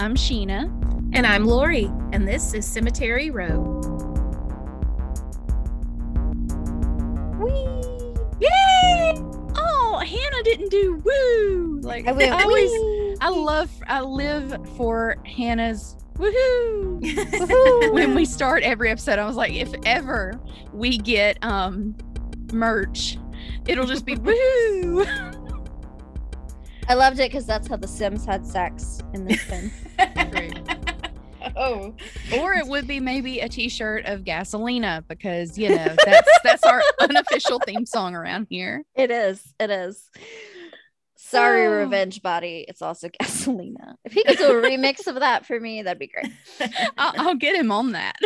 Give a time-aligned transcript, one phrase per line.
[0.00, 0.64] I'm Sheena.
[1.12, 3.80] And I'm Lori, and this is Cemetery Row.
[7.40, 8.14] Whee!
[8.40, 9.14] Yay!
[9.56, 11.80] Oh, Hannah didn't do woo.
[11.82, 17.00] Like I went, I always "Whee!" I love I live for Hannah's woohoo.
[17.02, 17.92] Woohoo.
[17.92, 20.40] when we start every episode, I was like, if ever
[20.72, 21.96] we get um
[22.52, 23.18] merch,
[23.66, 25.04] it'll just be woo.
[26.88, 29.70] I loved it because that's how the Sims had sex in this film.
[31.56, 31.94] oh,
[32.38, 36.82] or it would be maybe a t-shirt of gasolina because you know that's that's our
[37.00, 38.84] unofficial theme song around here.
[38.94, 39.42] it is.
[39.60, 40.08] It is.
[41.16, 41.70] Sorry, Oh.
[41.72, 42.64] Revenge Body.
[42.68, 43.96] It's also Gasolina.
[44.04, 46.32] If he could do a remix of that for me, that'd be great.
[46.96, 48.16] I'll, I'll get him on that.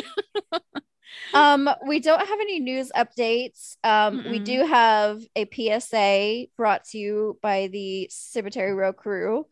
[1.35, 3.77] Um, we don't have any news updates.
[3.85, 9.47] Um, we do have a PSA brought to you by the Cemetery Row crew.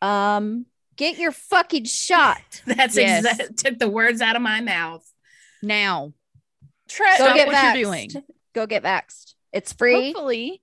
[0.00, 2.40] Um, get your fucking shot.
[2.66, 3.24] that's Yes.
[3.24, 5.04] exact took the words out of my mouth.
[5.62, 6.12] Now,
[6.88, 8.10] Try Go Stop get what you're doing.
[8.54, 9.34] Go get vaxxed.
[9.52, 10.12] It's free.
[10.12, 10.60] hopefully,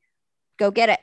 [0.58, 1.00] Go get it.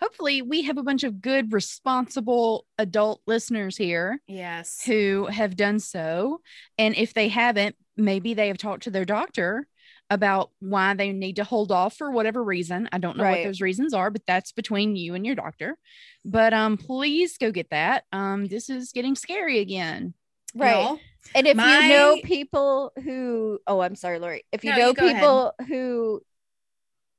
[0.00, 4.82] hopefully we have a bunch of good, responsible adult listeners here yes.
[4.84, 6.40] who have done so.
[6.76, 9.66] And if they haven't, maybe they have talked to their doctor
[10.10, 12.88] about why they need to hold off for whatever reason.
[12.92, 15.76] I don't know what those reasons are, but that's between you and your doctor.
[16.24, 18.04] But um please go get that.
[18.12, 20.14] Um this is getting scary again.
[20.54, 20.98] Right.
[21.34, 24.44] And if you know people who, oh, I'm sorry, Lori.
[24.50, 25.16] If you No, know you go ahead.
[25.16, 26.22] people who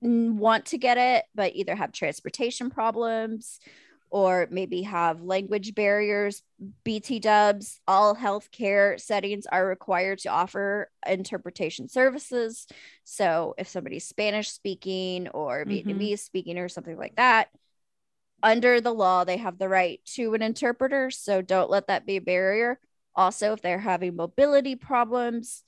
[0.02, 3.60] want to get it, but either have transportation problems
[4.12, 6.42] or maybe have language barriers,
[6.84, 12.68] BT dubs, all healthcare settings are required to offer interpretation services.
[13.04, 15.70] So if somebody's Spanish speaking or Mhm.
[15.70, 17.50] Vietnamese speaking or something like that,
[18.42, 21.12] under the law, they have the right to an interpreter.
[21.12, 22.80] So don't let that be a barrier.
[23.16, 25.64] Also, if they're having mobility problems,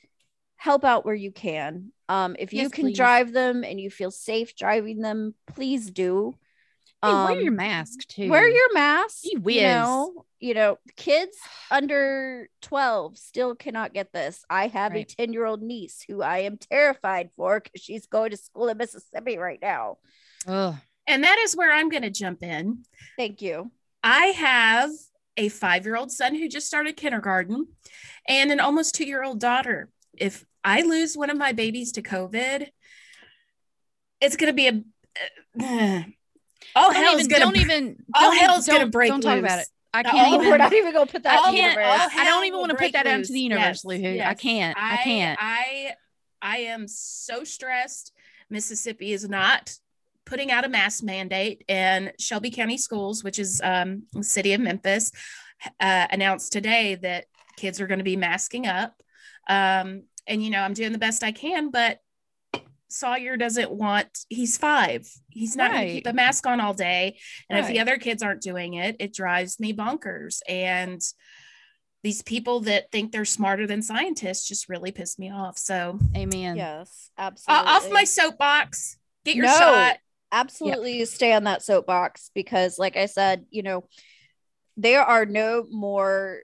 [0.55, 1.91] help out where you can.
[2.07, 2.97] Um, if you Yes, can please.
[2.97, 6.35] drive them and you feel safe driving them, please do.
[7.03, 8.29] Hey, wear your Um, mask too.
[8.29, 9.23] Wear your mask.
[9.23, 11.35] Gee You know, you know, kids
[11.71, 14.45] under 12 still cannot get this.
[14.49, 15.11] I have Right.
[15.11, 18.67] a 10 year old niece who I am terrified for because she's going to school
[18.69, 19.97] in Mississippi right now.
[20.47, 20.75] Ugh.
[21.07, 22.83] and that is where I'm going to jump in.
[23.17, 23.71] Thank you.
[24.03, 24.91] I have
[25.37, 27.67] a five year old son who just started kindergarten
[28.27, 29.89] and an almost two year old daughter.
[30.17, 32.67] If I lose one of my babies to COVID,
[34.19, 34.83] it's going to be a.
[35.59, 36.03] all
[36.75, 39.37] Don't hell's even, going don't to even all don't even- hell's gonna break Don't talk
[39.39, 39.67] about it.
[39.93, 42.59] I can't all- even We're not even to put that I can't- I don't even
[42.59, 43.29] wanna put break that out into loose.
[43.29, 44.19] the universe, Lou-Hoo.
[44.21, 44.77] I can't.
[44.79, 45.39] I can't.
[45.41, 45.93] I
[46.41, 48.13] I am so stressed.
[48.49, 49.75] Mississippi is not
[50.25, 54.61] putting out a mask mandate, and Shelby County Schools, which is um, the city of
[54.61, 55.11] Memphis,
[55.79, 57.25] uh, announced today that
[57.57, 59.01] kids are going to be masking up.
[59.49, 61.99] Um, and you know, I'm doing the best I can, but
[62.91, 64.19] Sawyer doesn't want.
[64.29, 65.07] He's five.
[65.29, 65.93] He's not going to Right.
[65.95, 67.17] keep a mask on all day.
[67.49, 70.41] And if the other kids aren't doing it, it drives me bonkers.
[70.47, 71.01] And
[72.03, 75.57] these people that think they're smarter than scientists just really piss me off.
[75.57, 76.55] So Amen.
[76.55, 77.67] Yes, uh, absolutely.
[77.67, 78.97] off my soapbox.
[79.23, 79.57] Get your No.
[79.57, 79.97] shot.
[80.33, 83.83] absolutely stay on that soapbox because like i said you know
[84.77, 86.39] there are no more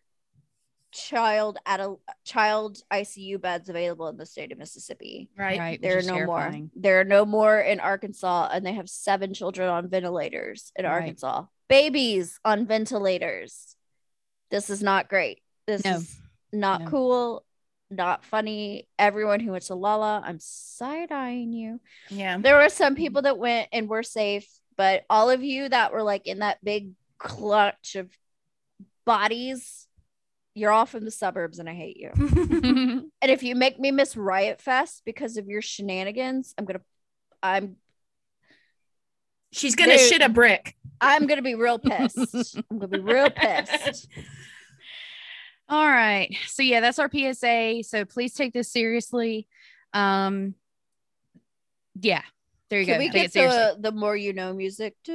[0.91, 5.59] child at a child icu beds available in the state of mississippi Right.
[5.59, 5.81] Right.
[5.81, 8.89] there are which is no more there are no more in arkansas and they have
[8.89, 10.91] seven children on ventilators in Right.
[10.91, 13.75] arkansas babies on ventilators
[14.49, 15.95] this is not great this No.
[15.97, 16.15] is
[16.53, 16.89] not No.
[16.89, 17.45] cool
[17.89, 22.37] not funny everyone who went to Lolla i'm side-eyeing you Yeah.
[22.37, 24.47] there were some people that went and were safe,
[24.77, 28.09] but all of you that were like in that big clutch of
[29.05, 29.86] bodies,
[30.57, 32.11] you're all from the suburbs and I hate you.
[33.19, 36.81] And if you make me miss Riot Fest because of your shenanigans, I'm gonna
[37.41, 37.77] I'm
[39.51, 40.07] She's going to Dude.
[40.09, 40.75] shit a brick.
[40.99, 42.57] I'm gonna be real pissed.
[42.71, 44.07] I'm gonna be real pissed.
[45.69, 46.35] All right.
[46.47, 47.83] So yeah, that's our PSA.
[47.83, 49.47] So please take this seriously.
[49.93, 50.55] Um
[51.99, 52.23] yeah.
[52.69, 52.99] There you Can go.
[52.99, 54.95] we Take get the the more you know music?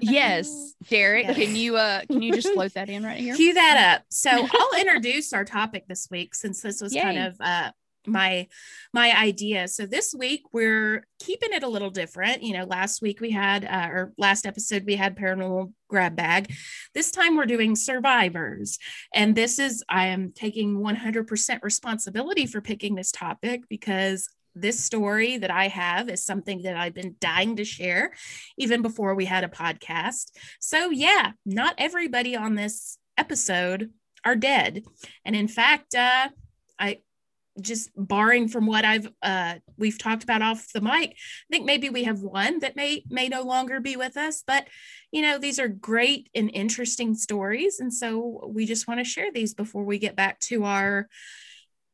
[0.00, 1.36] Yes, Derek, Yes.
[1.36, 3.34] can you uh can you just float that in right here?
[3.36, 4.04] Cue that up.
[4.08, 7.70] So I'll introduce our topic this week since this was kind of uh,
[8.06, 8.48] my
[8.92, 9.68] my idea.
[9.68, 12.42] So this week we're keeping it a little different.
[12.42, 16.52] You know, last week we had uh, or last episode we had paranormal grab bag.
[16.94, 18.78] This time we're doing survivors,
[19.14, 25.38] and this is I am taking 100% responsibility for picking this topic because this story
[25.38, 28.12] that I have is something that I've been dying to share
[28.58, 30.30] even before we had a podcast.
[30.60, 33.90] So, yeah, not everybody on this episode
[34.24, 34.84] are dead.
[35.24, 36.28] And in fact, uh,
[36.78, 36.98] I
[37.60, 41.14] just barring from what I've uh, we've talked about off the mic, I
[41.50, 44.42] think maybe we have one that may may no longer be with us.
[44.46, 44.68] But
[45.10, 49.30] you know, these are great and interesting stories, and so we just want to share
[49.32, 51.08] these before we get back to our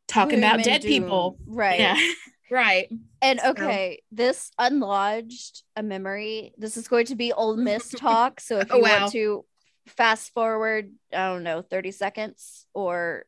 [0.07, 0.91] talking about dead doom.
[0.91, 1.39] people.
[1.47, 1.81] Right.
[1.81, 1.97] Yeah.
[2.51, 2.89] right.
[3.23, 4.17] And okay, so.
[4.17, 6.53] this unlodged a memory.
[6.59, 8.41] This is going to be Ole Miss talk.
[8.41, 9.01] So if oh, you oh, wow.
[9.01, 9.45] want to
[9.87, 13.25] fast forward, I don't know, 30 seconds or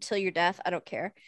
[0.00, 1.14] till your death, I don't care.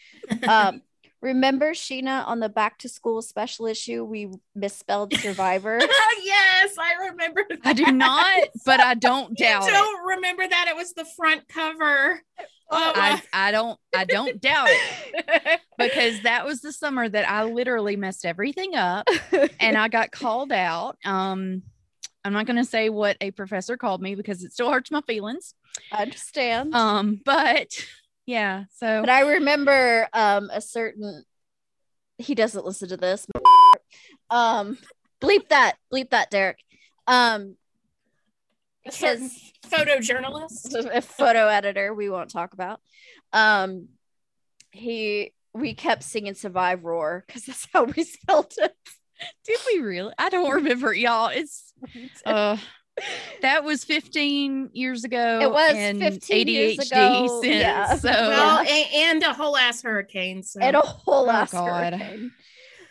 [0.49, 0.83] Um,
[1.21, 4.05] remember Sheena on the back to school special issue?
[4.05, 5.79] We misspelled survivor.
[5.81, 7.45] yes, I remember.
[7.49, 7.61] That.
[7.65, 9.65] I do not, but I don't doubt.
[9.65, 10.17] I don't it.
[10.17, 12.21] remember that it was the front cover.
[12.75, 17.45] Oh, I, I don't I don't doubt it because that was the summer that I
[17.45, 19.07] literally messed everything up
[19.61, 20.97] and I got called out.
[21.05, 21.63] Um,
[22.25, 25.03] I'm not going to say what a professor called me because it still hurts my
[25.03, 25.55] feelings.
[25.91, 26.75] I understand.
[26.75, 27.75] Um, but
[28.27, 31.25] yeah, so but I remember um a certain
[32.19, 33.27] he doesn't listen to this.
[34.31, 34.79] Um,
[35.21, 36.59] bleep that, bleep that, Derek.
[37.07, 37.57] Um,
[38.85, 42.81] because photojournalist, a photo editor, we won't talk about.
[43.33, 43.89] Um,
[44.71, 48.77] he we kept singing "Survive Roar" because that's how we spelled it.
[49.47, 50.13] Did we really?
[50.19, 51.29] I don't remember, y'all.
[51.29, 51.73] It's
[52.27, 52.57] uh
[53.41, 55.41] that was 15 years ago.
[55.41, 57.41] It was and 15 ADHD years ago.
[57.41, 57.97] Since, yeah.
[57.97, 59.11] So well, yeah.
[59.11, 60.43] And, a whole ass hurricane.
[60.43, 60.61] So.
[60.61, 61.95] And a whole oh, ass God.
[61.95, 62.33] hurricane.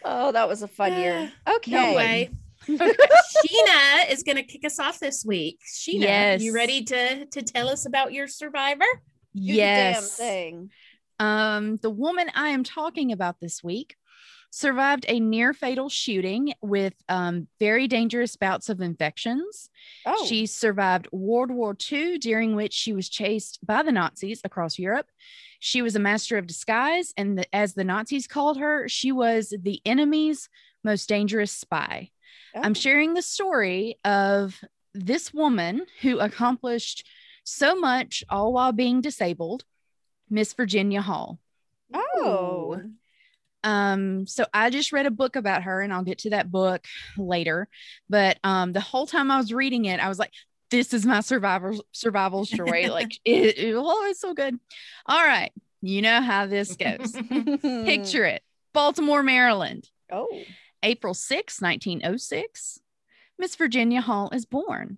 [0.04, 1.32] Oh, that was a fun year.
[1.48, 1.72] Okay.
[1.92, 2.32] No way.
[2.70, 5.60] Sheena is going to kick us off this week.
[5.66, 6.42] Sheena, yes.
[6.42, 8.86] you ready to to tell us about your survivor?
[9.34, 10.18] yes.
[10.18, 10.72] thing.
[11.20, 13.96] Um, the woman I am talking about this week
[14.52, 19.70] survived a near fatal shooting with um, very dangerous bouts of infections.
[20.06, 20.26] Oh.
[20.26, 25.08] She survived World War II, during which she was chased by the Nazis across Europe.
[25.60, 29.54] She was a master of disguise, and the, as the Nazis called her, she was
[29.58, 30.50] the enemy's
[30.84, 32.10] most dangerous spy.
[32.56, 32.62] Oh.
[32.62, 34.60] I'm sharing the story of
[34.94, 37.08] this woman who accomplished
[37.44, 39.66] so much all while being disabled,
[40.30, 41.40] Miss Virginia Hall.
[41.94, 42.82] Oh.
[43.64, 46.86] Um, so I just read a book about her, and I'll get to that book
[47.18, 47.68] later.
[48.10, 50.32] But um, the whole time I was reading it, I was like,
[50.70, 54.60] "This is my survival survival story." like, it, it, oh, it's so good.
[55.06, 55.52] All right,
[55.82, 57.12] you know how this goes.
[57.62, 58.42] Picture it:
[58.74, 59.88] Baltimore, Maryland.
[60.12, 60.42] Oh,
[60.84, 62.80] April 6, 1906.
[63.38, 64.98] Miss Virginia Hall is born.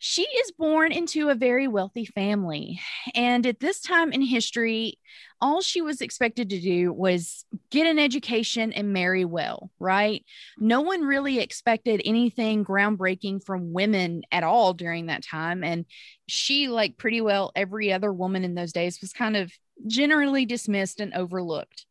[0.00, 2.80] She is born into a very wealthy family.
[3.16, 4.98] And at this time in history,
[5.40, 10.24] all she was expected to do was get an education and marry well, right?
[10.56, 15.64] No one really expected anything groundbreaking from women at all during that time.
[15.64, 15.84] And
[16.28, 19.50] she, like pretty well every other woman in those days, was kind of
[19.88, 21.86] generally dismissed and overlooked.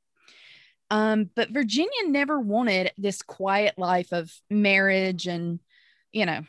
[0.89, 5.59] Um, but Virginia never wanted this quiet life of marriage and,
[6.11, 6.41] you know,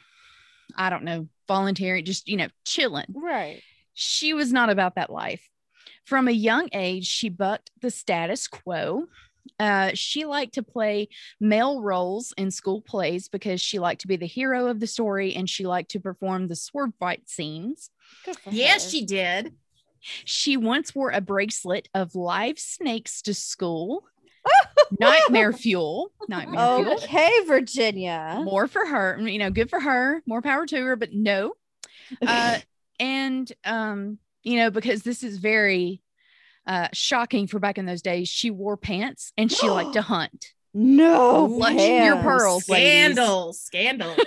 [0.77, 3.07] I don't know, volunteering, just, you know, chilling.
[3.15, 3.63] Right.
[3.95, 5.49] She was not about that life.
[6.05, 9.07] From a young age, she bucked the status quo.
[9.59, 11.09] Uh, she liked to play
[11.41, 15.35] male roles in school plays because she liked to be the hero of the story
[15.35, 17.91] and she liked to perform the sword fight scenes.
[18.49, 19.55] Yes, she did.
[20.01, 24.05] She once wore a bracelet of live snakes to school
[24.99, 26.13] nightmare fuel.
[26.29, 26.97] Nightmare okay, fuel.
[26.97, 28.41] Okay, Virginia.
[28.45, 29.19] More for her.
[29.21, 30.23] You know, good for her.
[30.27, 31.53] More power to her, but no.
[32.27, 32.59] Uh,
[33.01, 36.03] and um, you know, because this is very
[36.67, 40.53] uh shocking for back in those days, she wore pants and she liked to hunt.
[40.75, 43.61] No, Clutch your pearls, scandal, ladies.
[43.61, 44.15] scandal.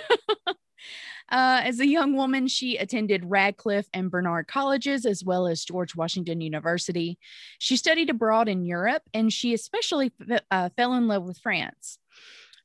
[1.32, 5.96] Uh, as a young woman, she attended Radcliffe and Barnard colleges, as well as George
[5.96, 7.18] Washington University.
[7.58, 10.12] She studied abroad in Europe, and she especially
[10.50, 11.98] uh, fell in love with France.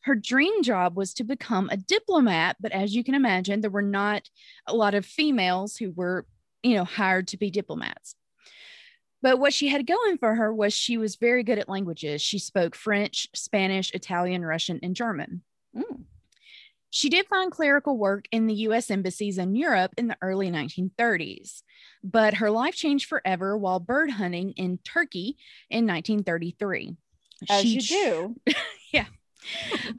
[0.01, 3.81] Her dream job was to become a diplomat, but as you can imagine, there were
[3.81, 4.29] not
[4.67, 6.25] a lot of females who were,
[6.62, 8.15] you know, hired to be diplomats.
[9.21, 12.21] But what she had going for her was she was very good at languages.
[12.21, 15.41] She spoke French, Spanish, Italian, Russian, and German.
[15.75, 16.03] Mm.
[16.89, 21.62] She did find clerical work in the US embassies in Europe in the early 1930s,
[22.03, 25.38] but her life changed forever while bird hunting in Turkey
[25.70, 26.96] in 1933.
[27.50, 28.36] As she, you do.
[28.91, 29.06] yeah.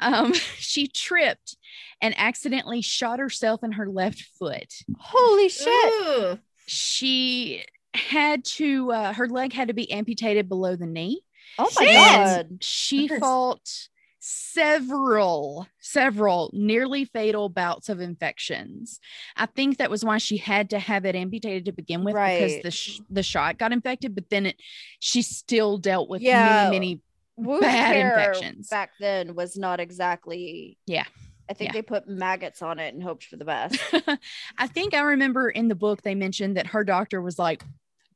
[0.00, 1.57] um, she tripped
[2.00, 4.73] and accidentally shot herself in her left foot.
[4.99, 5.92] Holy shit.
[5.92, 6.38] Ooh.
[6.66, 7.64] She
[7.95, 11.23] had to, uh, her leg had to be amputated below the knee.
[11.59, 12.59] Oh my God.
[12.61, 13.88] She fought
[14.20, 19.00] several, several nearly fatal bouts of infections.
[19.37, 22.62] I think that was why she had to have it amputated to begin with because
[22.62, 24.56] the sh- the shot got infected, but then it
[25.00, 26.68] she still dealt with Yeah.
[26.70, 27.00] many,
[27.37, 28.68] Wound Bad infections.
[28.68, 30.76] back then was not exactly.
[30.87, 31.04] Yeah.
[31.48, 31.72] I think Yeah.
[31.75, 33.78] they put maggots on it and hoped for the best.
[34.58, 37.62] I think I remember in the book they mentioned that her doctor was like,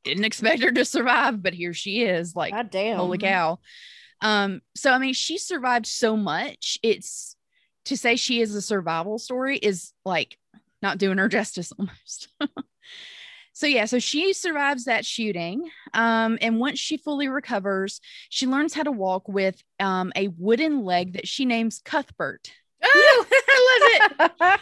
[0.03, 2.35] didn't expect her to survive, but here she is.
[2.35, 2.97] Like, God damn.
[2.97, 3.59] holy cow
[4.23, 6.79] um so i mean she survived so much.
[6.81, 7.35] It's
[7.85, 10.37] to say she is a survival story is like
[10.81, 12.29] not doing her justice almost.
[13.55, 15.69] So yeah so she survives that shooting.
[15.93, 20.83] Um and once she fully recovers she learns how to walk with um a wooden
[20.83, 22.51] leg that she names cuthbert.
[22.83, 24.59] Oh, I love it.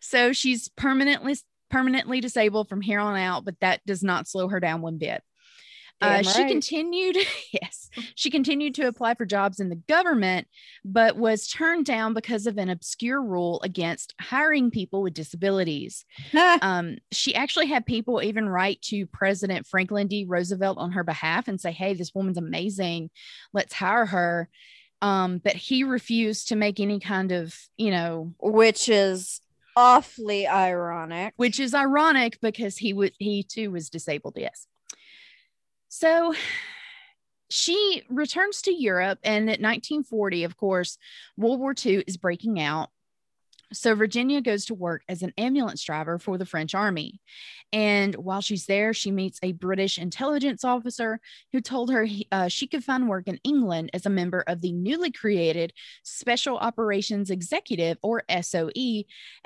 [0.00, 1.36] so she's permanently
[1.70, 5.22] permanently disabled from here on out but that does not slow her down one bit
[6.02, 6.50] uh, she right.
[6.50, 7.16] continued
[7.52, 10.46] yes she continued to apply for jobs in the government
[10.84, 16.04] but was turned down because of an obscure rule against hiring people with disabilities.
[16.62, 20.24] Um, she actually had people even write to president franklin d.
[20.28, 23.10] Roosevelt on her behalf and say hey this woman's amazing.
[23.52, 24.48] Let's hire her.
[25.02, 29.40] Um, but he refused to make any kind of you know Which is
[29.76, 31.34] awfully ironic.
[31.36, 34.66] which is ironic because he would he too was disabled yes
[35.98, 36.34] so
[37.48, 40.98] she returns to europe and at 1940 of course
[41.38, 42.90] world war ii is breaking out.
[43.72, 47.22] So virginia goes to work as an ambulance driver for the french army.
[47.72, 51.18] And while she's there she meets a british intelligence officer
[51.52, 54.60] who told her he- uh, she could find work in england as a member of
[54.60, 55.72] the newly created
[56.02, 58.70] special operations executive or soe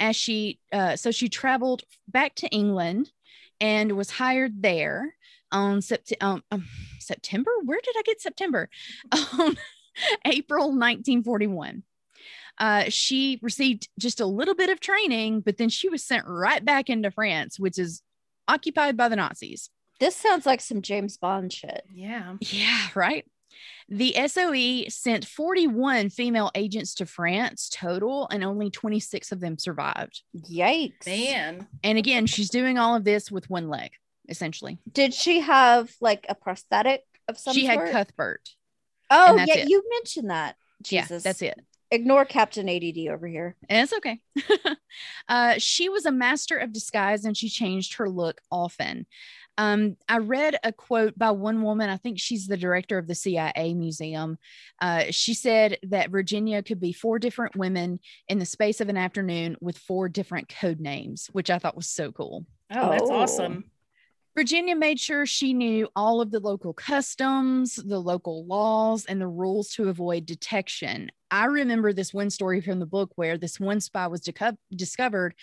[0.01, 3.13] as she uh, so she traveled back to england
[3.61, 5.15] and was hired there
[5.53, 6.65] on sept- um, um,
[6.99, 8.69] september where did i get september
[9.39, 9.57] on
[10.25, 11.83] april 1941
[12.59, 16.65] uh, she received just a little bit of training but then she was sent right
[16.65, 18.03] back into france which is
[18.49, 21.83] occupied by the nazis This sounds like some James Bond shit.
[21.93, 22.37] Yeah.
[22.41, 23.25] yeah, right.
[23.89, 30.23] The SOE sent 41 female agents to France total, and only 26 of them survived.
[30.35, 31.05] Yikes.
[31.07, 31.67] Man.
[31.83, 33.91] And again, she's doing all of this with one leg,
[34.31, 34.79] essentially.
[34.91, 37.89] Did she have like a prosthetic of some she sort?
[37.89, 38.49] had Cuthbert.
[39.11, 39.69] Oh, yeah, it.
[39.69, 40.57] you mentioned that.
[40.83, 41.25] Jesus.
[41.25, 41.61] Yeah, that's it.
[41.91, 43.57] Ignore Captain ADD over here.
[43.69, 44.21] And it's okay.
[45.29, 49.07] uh, she was a master of disguise and she changed her look often.
[49.59, 53.15] Um, I read a quote by one woman, I think she's the director of the
[53.17, 54.39] CIA museum.
[54.81, 58.97] Uh, she said that Virginia could be four different women in the space of an
[58.97, 62.47] afternoon with four different code names, which I thought was so cool.
[62.71, 63.13] Oh, that's Oh.
[63.21, 63.65] awesome.
[64.41, 69.27] Virginia made sure she knew all of the local customs, the local laws, and the
[69.27, 71.11] rules to avoid detection.
[71.31, 75.35] I remember this one story from the book where this one spy was dico- discovered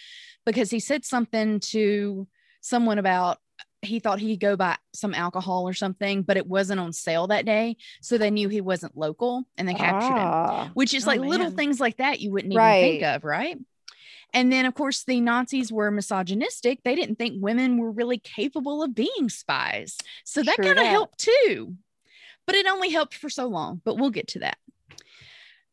[0.47, 2.27] because he said something to
[2.61, 3.37] someone about
[3.83, 7.45] he thought he'd go buy some alcohol or something, but it wasn't on sale that
[7.45, 7.77] day.
[8.01, 10.71] So they knew he wasn't local and they captured him Ah.
[10.73, 13.59] which is Oh, like little things like that you wouldn't even think of, right?
[14.33, 16.83] And then, of course, the Nazis were misogynistic.
[16.83, 19.97] They didn't think women were really capable of being spies.
[20.25, 21.75] So that kind of helped too.
[22.45, 24.57] But it only helped for so long, but we'll get to that.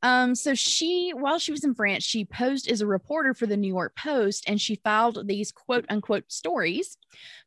[0.02, 3.56] Um, so she, while she was in France, she posed as a reporter for the
[3.56, 6.98] New York Post and she filed these quote unquote stories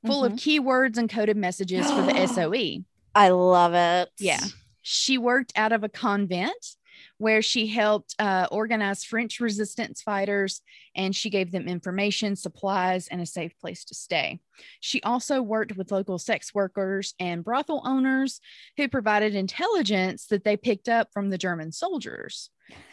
[0.04, 2.84] full of keywords and coded messages for the SOE.
[3.14, 4.10] I love it.
[4.18, 4.44] Yeah.
[4.82, 6.77] She worked out of a convent
[7.18, 10.62] where she helped uh, organize French resistance fighters
[10.96, 14.40] and she gave them information, supplies, and a safe place to stay.
[14.80, 18.40] She also worked with local sex workers and brothel owners
[18.78, 22.50] who provided intelligence that they picked up from the German soldiers.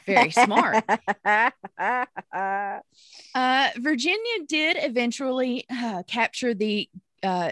[0.06, 0.84] Very smart.
[3.34, 6.88] Uh, Virginia did eventually uh, capture the
[7.22, 7.50] uh,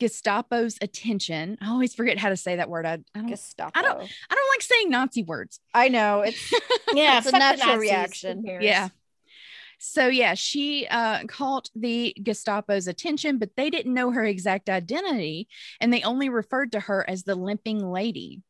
[0.00, 1.58] Gestapo's attention.
[1.60, 2.86] I always forget how to say that word.
[2.86, 3.26] I, I don't.
[3.28, 3.72] Gestapo.
[3.78, 4.00] I don't-
[4.30, 5.60] I don't like saying Nazi words.
[5.74, 6.52] I know it's
[6.94, 7.18] Yeah.
[7.18, 7.80] It's a natural Nazis.
[7.80, 8.44] reaction.
[8.46, 8.64] Who?
[8.64, 8.88] Yeah.
[9.80, 15.46] So yeah, she uh, caught the Gestapo's attention, but they didn't know her exact identity,
[15.80, 18.42] and they only referred to her as the limping lady.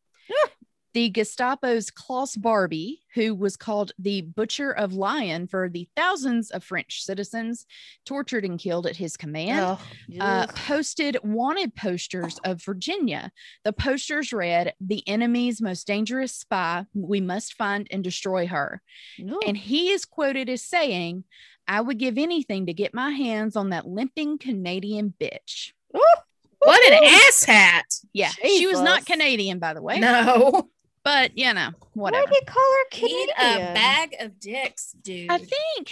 [0.95, 6.64] The Gestapo's Klaus Barbie, who was called the Butcher of Lyon for the thousands of
[6.64, 7.66] French citizens
[8.07, 9.80] tortured and killed at his command, Oh,
[10.21, 13.30] uh, posted wanted posters of Virginia.
[13.64, 16.87] The posters read, The enemy's most dangerous spy.
[16.95, 18.80] We must find and destroy her.
[19.21, 19.37] Ugh.
[19.47, 21.25] And he is quoted as saying,
[21.66, 25.73] I would give anything to get my hands on that limping Canadian bitch.
[26.61, 28.04] what an asshat.
[28.12, 30.71] Yeah, she was not Canadian, by the way, No.
[31.08, 32.26] But you know, whatever.
[32.26, 33.70] Why do you call her Eat Canadian?
[33.70, 35.30] a bag of dicks, dude.
[35.30, 35.90] I think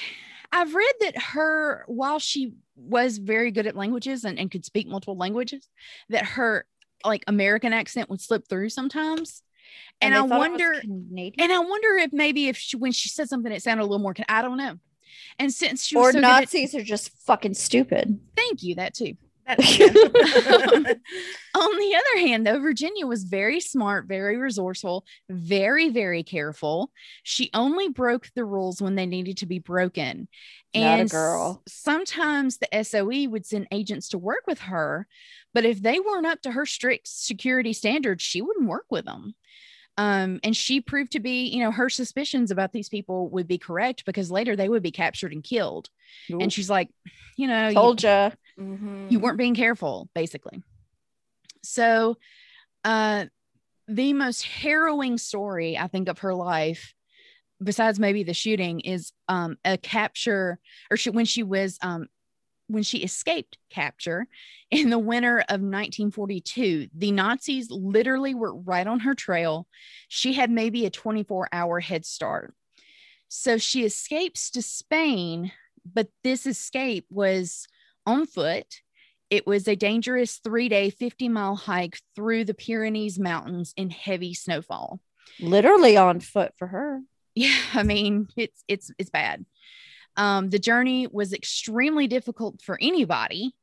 [0.52, 4.86] I've read that her, while she was very good at languages and, and could speak
[4.86, 5.66] multiple languages,
[6.10, 6.66] that her
[7.02, 9.42] like American accent would slip through sometimes.
[10.02, 12.92] And, they I thought it was wonder, and I wonder if maybe if she, when
[12.92, 14.78] she said something, it sounded a little more, Can- I don't know.
[15.38, 18.20] And since she was or so good at- Nazis are just fucking stupid.
[18.36, 19.16] thank you, that too.
[21.54, 26.90] On the other hand, though, Virginia was very smart, very resourceful, very, very careful.
[27.22, 30.28] She only broke the rules when they needed to be broken.
[30.74, 31.62] Not a And girl.
[31.68, 35.06] sometimes the SOE would send agents to work with her,
[35.54, 39.34] but if they weren't up to her strict security standards, she wouldn't work with them.
[39.98, 43.56] Um, and she proved to be, you know, her suspicions about these people would be
[43.56, 45.88] correct because later they would be captured and killed.
[46.28, 46.90] And she's like,
[47.38, 48.30] you know, you- told ya.
[48.58, 49.10] Mhm.
[49.10, 50.62] you weren't being careful basically.
[51.62, 52.16] So
[52.84, 53.26] uh
[53.88, 56.94] the most harrowing story i think of her life
[57.62, 60.58] besides maybe the shooting is um a capture
[60.90, 62.06] or she, when she was um
[62.68, 64.26] when she escaped capture
[64.70, 69.66] in the winter of 1942 the nazis literally were right on her trail.
[70.08, 72.54] She had maybe a 24 hour head start.
[73.28, 75.52] So she escapes to spain
[75.84, 77.66] but this escape was
[78.06, 78.66] on foot.
[79.28, 84.34] It was a dangerous three day, 50 mile hike through the Pyrenees Mountains in heavy
[84.34, 85.00] snowfall.
[85.40, 87.00] Literally on foot for her.
[87.34, 89.44] Yeah, I mean, it's it's it's bad.
[90.16, 93.54] Um, the journey was extremely difficult for anybody,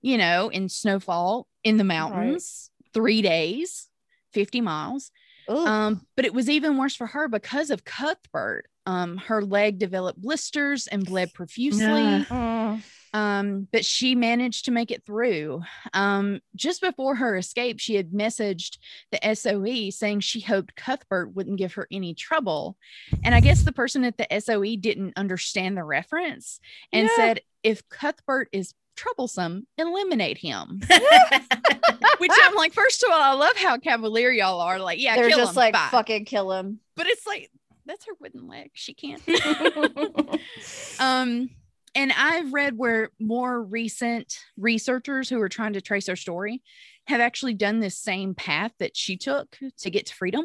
[0.00, 3.88] you know, in snowfall in the mountains, three days,
[4.32, 5.12] 50 miles.
[5.48, 5.56] Ugh.
[5.56, 8.66] Um, but it was even worse for her because of Cuthbert.
[8.84, 11.84] Um, her leg developed blisters and bled profusely.
[11.84, 12.80] Yeah.
[13.14, 15.62] Um, but she managed to make it through.
[15.92, 18.78] Um, just before her escape, she had messaged
[19.10, 22.76] the SOE saying she hoped Cuthbert wouldn't give her any trouble.
[23.22, 26.58] And I guess the person at the SOE didn't understand the reference
[26.92, 27.16] and Yeah.
[27.16, 30.80] said, if Cuthbert is troublesome, eliminate him.
[32.18, 34.78] Which I'm like, first of all, I love how cavalier y'all are.
[34.78, 35.90] Like, yeah, They're just him, like fine.
[35.90, 36.80] fucking kill him.
[36.96, 37.50] But it's like,
[37.84, 38.70] that's her wooden leg.
[38.74, 39.20] She can't.
[41.00, 41.50] Um,
[41.94, 46.62] and I've read where more recent researchers who are trying to trace her story
[47.06, 50.44] have actually done this same path that she took to get to freedom.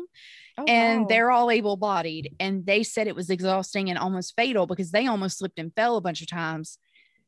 [0.58, 1.08] Oh, and wow.
[1.08, 2.36] they're all able bodied.
[2.40, 5.98] And they said it was exhausting and almost fatal because they almost slipped and fell
[5.98, 6.80] a bunch of times.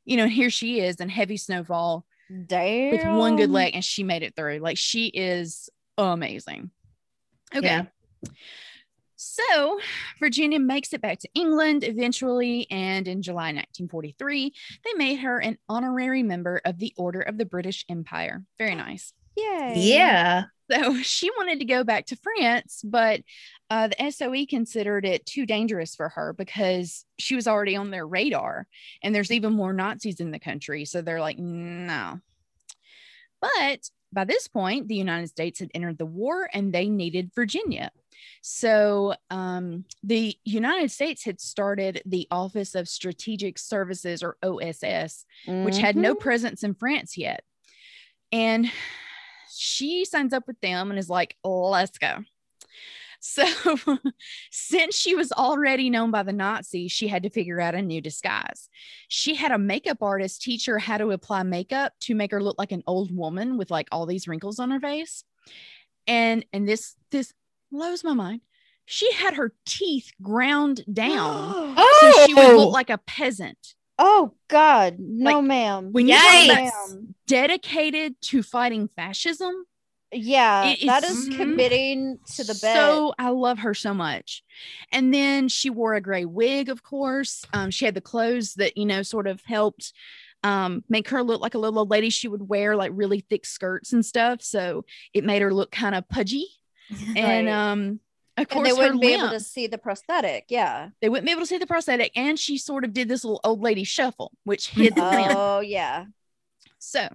[0.06, 2.06] You know, and here she is in heavy snowfall
[2.48, 2.92] Damn.
[2.92, 4.60] with one good leg and she made it through.
[4.60, 6.72] Like she is amazing.
[7.56, 7.68] Okay.
[7.68, 7.86] Yeah.
[9.52, 9.80] So
[10.20, 15.58] Virginia makes it back to England eventually, and in July 1943, they made her an
[15.68, 18.44] honorary member of the Order of the British Empire.
[18.58, 19.14] Very nice.
[19.38, 19.74] Yay.
[19.76, 20.44] yeah.
[20.70, 23.22] So she wanted to go back to France, but
[23.70, 28.06] uh, the SOE considered it too dangerous for her because she was already on their
[28.06, 28.68] radar,
[29.02, 30.86] and there's even more Nazis in the country.
[30.86, 32.20] So they're like, no.
[33.42, 37.92] But by this point, the United States had entered the war and they needed Virginia.
[38.42, 45.78] So um, the United States had started the Office of Strategic Services, or OSS, which
[45.78, 46.20] had no Mhm.
[46.20, 47.44] presence in France yet.
[48.32, 48.72] And
[49.52, 52.24] she signs up with them and is like, let's go.
[53.22, 53.44] So,
[54.52, 58.00] since she was already known by the Nazis, she had to figure out a new
[58.00, 58.70] disguise.
[59.10, 62.58] She had a makeup artist teach her how to apply makeup to make her look
[62.58, 65.26] like an old woman with like all these wrinkles on her face.
[66.08, 67.34] And and this this
[67.72, 68.42] blows my mind.
[68.86, 73.76] She had her teeth ground down so she would look like a peasant.
[73.98, 75.92] Oh God, no, Like, ma'am.
[75.92, 77.16] when you No, ma'am.
[77.28, 79.66] dedicated to fighting fascism,
[80.12, 81.38] yeah, it that is- is Mhm.
[81.38, 82.74] committing to the bed.
[82.76, 84.44] So I love her so much.
[84.92, 87.44] And then she wore a gray wig, of course.
[87.54, 89.94] Um, she had the clothes that, you know, sort of helped
[90.42, 92.10] um, make her look like a little old lady.
[92.10, 94.42] She would wear like really thick skirts and stuff.
[94.42, 96.48] So it made her look kind of pudgy.
[97.16, 97.72] And Right.
[97.72, 98.00] um,
[98.38, 100.46] of and course, they wouldn't be able to see the prosthetic.
[100.50, 100.90] Yeah.
[101.02, 102.12] they wouldn't be able to see the prosthetic.
[102.16, 105.34] And she sort of did this little old lady shuffle, which hid the limp.
[105.36, 106.06] Oh yeah.
[106.80, 107.08] So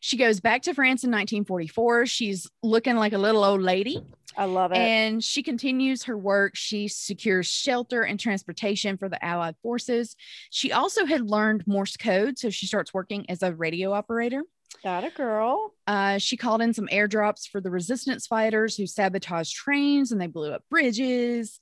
[0.00, 2.06] she goes back to France in 1944.
[2.06, 4.02] She's looking like a little old lady.
[4.36, 4.78] I love it.
[4.78, 6.54] And she continues her work.
[6.54, 10.14] She secures shelter and transportation for the Allied forces.
[10.50, 14.42] She also had learned Morse code, so she starts working as a radio operator.
[14.82, 15.74] Got a girl.
[15.86, 20.26] Uh, she called in some airdrops for the resistance fighters who sabotaged trains and they
[20.26, 21.60] blew up bridges.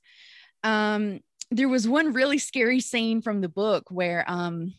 [0.63, 4.73] Um, there was one really scary scene from the book where um,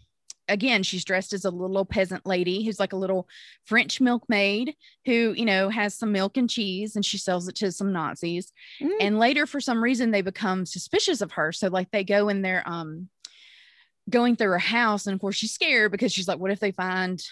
[0.48, 3.28] again, she's dressed as a little peasant lady who's like a little
[3.64, 7.70] French milkmaid who, you know, has some milk and cheese and she sells it to
[7.70, 8.52] some Nazis.
[8.80, 8.96] Mm.
[9.00, 11.52] And later, for some reason, they become suspicious of her.
[11.52, 13.08] So, like, they go in there, um,
[14.08, 15.06] going through her house.
[15.06, 17.22] And of course, she's scared because she's like, what if they find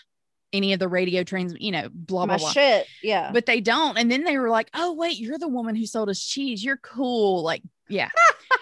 [0.53, 2.51] any of the radio trains, you know, blah, blah, My blah.
[2.51, 2.87] shit.
[3.03, 3.31] Yeah.
[3.33, 3.99] But they don't.
[3.99, 6.65] And then they were like, oh, wait, you're the woman who sold us cheese.
[6.65, 7.43] You're cool.
[7.43, 8.09] Like, yeah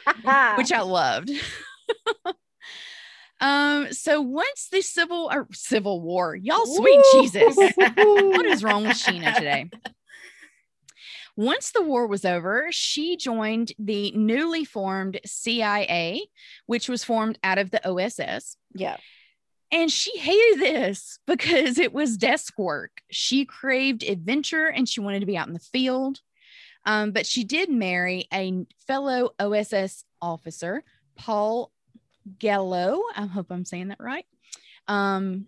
[0.57, 1.31] which I loved.
[3.41, 7.57] um, so once the civil or civil war, y'all sweet Jesus.
[7.77, 9.71] what is wrong with Sheena today?
[11.37, 16.25] Once the war was over, she joined the newly formed CIA,
[16.67, 18.57] which was formed out of the OSS.
[18.73, 18.99] Yeah.
[19.75, 23.03] And she hated this because it was desk work.
[23.11, 26.21] She craved adventure and she wanted to be out in the field.
[26.87, 30.85] Um, but she did marry a fellow OSS officer,
[31.17, 31.73] Paul
[32.39, 33.03] Gallo.
[33.17, 34.27] I hope I'm saying that right.
[34.87, 35.47] Um,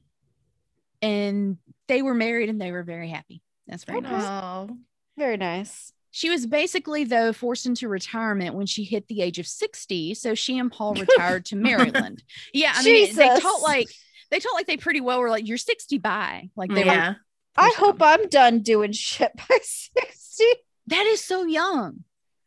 [1.02, 1.58] and
[1.88, 3.42] they were married and they were very happy.
[3.68, 4.10] That's very Okay.
[4.10, 4.24] nice.
[4.24, 4.76] Oh,
[5.16, 5.92] Very nice.
[6.10, 10.14] She was basically, though, forced into retirement when she hit the age of 60.
[10.14, 12.22] So she and Paul retired to Maryland.
[12.54, 13.40] Yeah, I mean, they Jesus.
[13.42, 13.88] taught like
[14.30, 16.50] they taught like they pretty well were like, you're 60 by.
[16.56, 17.14] Like they were yeah.
[17.56, 18.08] I hope them.
[18.08, 20.44] I'm done doing shit by 60.
[20.88, 22.04] that is so young.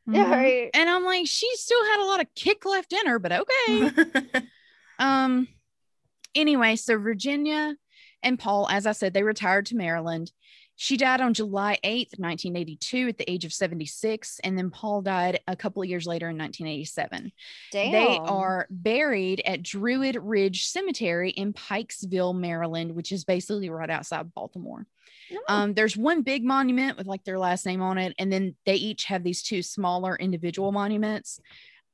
[0.07, 0.31] Yeah, Mhm.
[0.31, 0.69] right.
[0.73, 3.91] And I'm like, she still had a lot of kick left in her, but okay.
[4.99, 5.47] Um.
[6.35, 7.75] Anyway, so Virginia
[8.21, 10.31] and Paul, as I said, they retired to Maryland.
[10.81, 14.39] She died on July 8th, 1982, at the age of 76.
[14.45, 17.33] And then Paul died a couple of years later in 1987.
[17.73, 17.91] Damn.
[17.91, 24.33] They are buried at Druid Ridge Cemetery in Pikesville, Maryland, which is basically right outside
[24.33, 24.87] Baltimore.
[25.33, 28.55] Oh, Um, there's one big monument with like their last name on it, and then
[28.65, 31.41] they each have these two smaller individual monuments.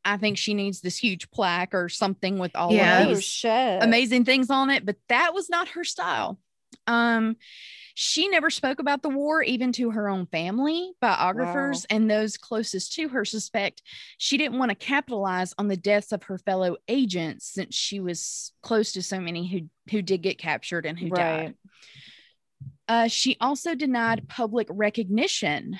[0.08, 3.00] I think she needs this huge plaque or something with all Yeah.
[3.02, 3.82] of oh, these shit.
[3.82, 6.38] amazing things on it, but that was not her style.
[6.88, 7.38] Um,
[7.98, 10.92] she never spoke about the war, even to her own family.
[11.00, 13.82] Biographers and those closest to her suspect
[14.18, 18.52] she didn't want to capitalize on the deaths of her fellow agents since she was
[18.62, 21.56] close to so many who who did get captured and who died.
[22.88, 25.78] Uh, she also denied public recognition,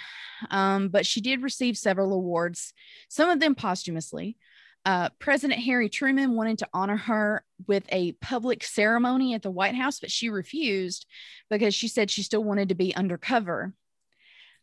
[0.50, 2.74] um, but she did receive several awards,
[3.10, 4.38] some of them posthumously.
[4.86, 9.74] Uh, President Harry Truman wanted to honor her with a public ceremony at the White
[9.74, 11.08] House, but she refused
[11.50, 13.74] because she said she still wanted to be undercover,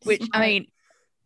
[0.04, 0.66] which I mean,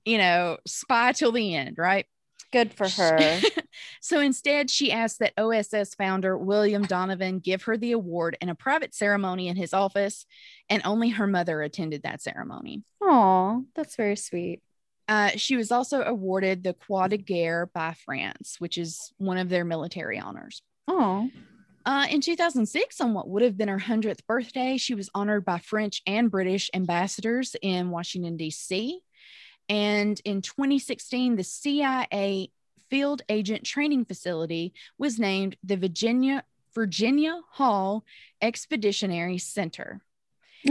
[0.07, 2.07] you know, spy till the end, right?
[2.53, 3.41] Good for her.
[4.01, 8.55] so instead, she asked that OSS founder William Donovan give her the award in a
[8.55, 10.25] private ceremony in his office,
[10.71, 12.83] and only her mother attended that ceremony.
[13.03, 14.63] Aw, that's very sweet.
[15.09, 19.49] Uh, she was also awarded the Croix de Guerre by France, which is one of
[19.49, 20.63] their military honors.
[20.89, 21.31] Oh,
[21.85, 25.59] Uh, in 2006, on what would have been her 100th birthday, she was honored by
[25.59, 28.99] French and British ambassadors in Washington, D.C.
[29.69, 32.51] And in 2016, the CIA
[32.91, 36.43] Field Agent Training Facility was named the Virginia,
[36.75, 38.05] Virginia Hall
[38.43, 40.01] Expeditionary Center.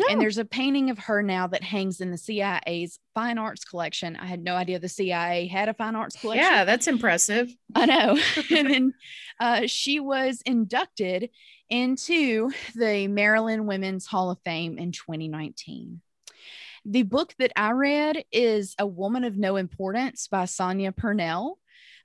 [0.10, 4.15] And there's a painting of her now that hangs in the CIA's fine arts collection.
[4.15, 6.43] I had no idea the CIA had a fine arts collection.
[6.43, 7.55] yeah, that's impressive.
[7.73, 8.19] I know.
[8.51, 8.93] and then
[9.39, 11.29] uh, she was inducted
[11.69, 16.01] into the Maryland Women's Hall of Fame in 2019.
[16.86, 21.58] The book that I read is A Woman of No Importance by Sonia Purnell.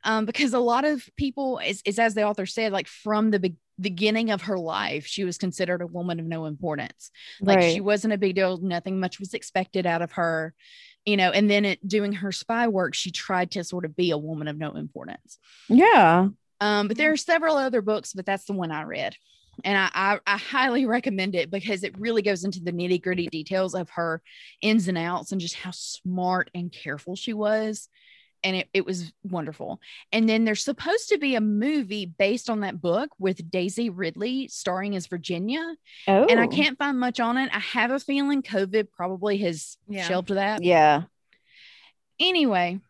[0.04, 3.40] Um, because a lot of people, is, is as the author said, like from the
[3.40, 7.10] be- beginning of her life, she was considered a woman of no importance.
[7.40, 7.72] Like right.
[7.72, 10.54] she wasn't a big deal, nothing much was expected out of her,
[11.04, 11.30] you know.
[11.30, 14.48] And then it, doing her spy work, she tried to sort of be a woman
[14.48, 15.38] of no importance.
[15.68, 16.28] yeah.
[16.62, 19.16] Um, but there are several other books, but that's the one I read.
[19.64, 23.28] And I, I, I highly recommend it because it really goes into the nitty gritty
[23.28, 24.22] details of her
[24.60, 27.88] ins and outs and just how smart and careful she was.
[28.42, 29.80] And it, it was wonderful.
[30.12, 34.48] And then there's supposed to be a movie based on that book with Daisy Ridley
[34.48, 35.62] starring as Virginia.
[36.08, 37.50] Oh, And I can't find much on it.
[37.54, 40.04] I have a feeling COVID probably has Yeah.
[40.08, 40.62] shelved that.
[40.62, 41.02] Yeah.
[42.18, 42.80] Anyway,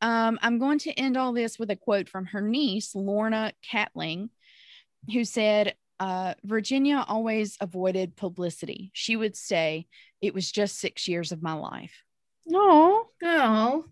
[0.00, 4.30] um, I'm going to end all this with a quote from her niece, Lorna Catling,
[5.12, 8.90] who said, uh, Virginia always avoided publicity.
[8.92, 9.86] She would say,
[10.20, 12.02] It was just six years of my life.
[12.46, 13.84] No, Oh,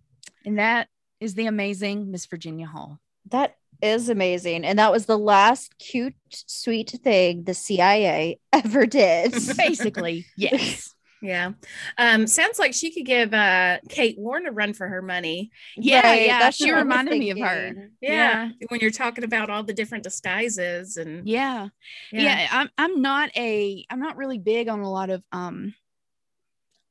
[0.45, 0.89] And that
[1.21, 2.99] is the amazing Miss Virginia Hall.
[3.31, 4.65] that is amazing.
[4.65, 9.33] And that was the last cute, sweet thing the CIA ever did.
[9.57, 10.93] Basically, yes.
[11.23, 11.53] Yeah.
[11.97, 15.51] Um, sounds like she could give uh Kate Warren a run for her money.
[15.77, 16.39] Yeah, Right, yeah.
[16.41, 17.65] that's She what I was reminded me of her.
[17.69, 17.91] thinking.
[18.03, 18.51] Yeah.
[18.69, 21.69] When you're talking about all the different disguises and Yeah.
[22.13, 25.75] yeah i'm i'm not a i'm not really big on a lot of um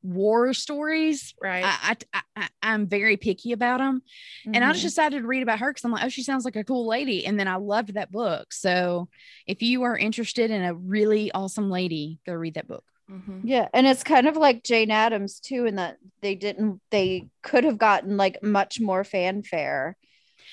[0.05, 1.63] war stories Right.
[1.65, 4.01] I, I, I i'm very picky about them
[4.45, 6.55] and i just decided to read about her because i'm like oh she sounds like
[6.55, 9.07] a cool lady and then i loved that book so
[9.47, 13.41] if you are interested in a really awesome lady go read that book Mhm.
[13.43, 17.63] Yeah, and it's kind of like Jane Addams too, in that they didn't, they could
[17.63, 19.95] have gotten like much more fanfare,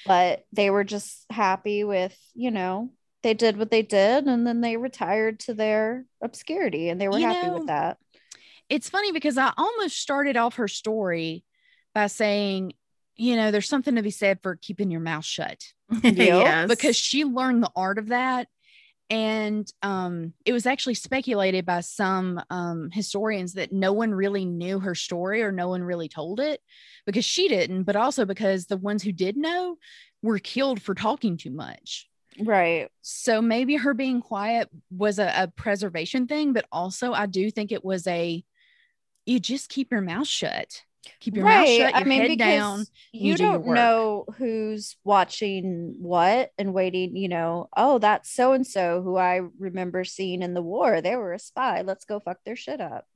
[0.04, 2.90] but they were just happy with, you know,
[3.22, 7.18] they did what they did, and then they retired to their obscurity, and they were
[7.18, 7.96] You happy know, with that.
[8.72, 11.44] It's funny because i almost started off her story
[11.94, 12.72] by saying
[13.16, 15.62] you know there's something to be said for keeping your mouth shut
[16.02, 16.68] yes.
[16.68, 18.48] because she learned the art of that
[19.10, 24.78] and um, it was actually speculated by some um, historians that no one really knew
[24.78, 26.62] her story or no one really told it
[27.04, 29.76] because she didn't but also because the ones who did know
[30.22, 32.08] were killed for talking too much
[32.40, 32.88] Right.
[33.02, 37.70] so maybe her being quiet was a, a preservation thing but also i do think
[37.70, 38.42] it was a
[39.26, 40.82] you just keep your mouth shut
[41.20, 46.72] keep your mouth shut your head down you do don't know who's watching what and
[46.74, 51.00] waiting, you know, oh, that's so and so who I remember seeing in the war.
[51.00, 51.82] They were a spy.
[51.82, 53.06] Let's go fuck their shit up.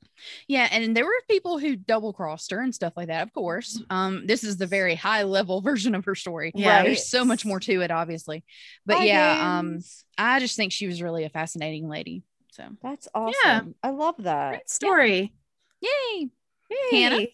[0.49, 3.23] Yeah, and there were people who double crossed her and stuff like that.
[3.23, 6.53] Of course, um, this is the very high level version of her story.
[6.55, 6.83] Yeah.
[6.83, 8.45] there's so much more to it, obviously.
[8.87, 9.81] But Bye, yeah, um.
[10.19, 12.23] I just think she was really a fascinating lady.
[12.53, 13.35] So, that's awesome.
[13.45, 13.61] Yeah.
[13.83, 14.51] I love that.
[14.51, 15.35] Great story.
[15.81, 16.29] Yay!
[16.71, 17.01] Yay.
[17.01, 17.27] Hannah?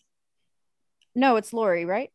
[1.15, 2.11] No, it's Lori, right?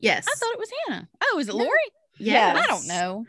[0.00, 0.26] Yes.
[0.28, 1.08] I thought it was Hannah.
[1.22, 1.64] Oh, is it No.
[1.64, 1.78] Lori?
[2.18, 2.56] yes.
[2.56, 3.24] I don't know.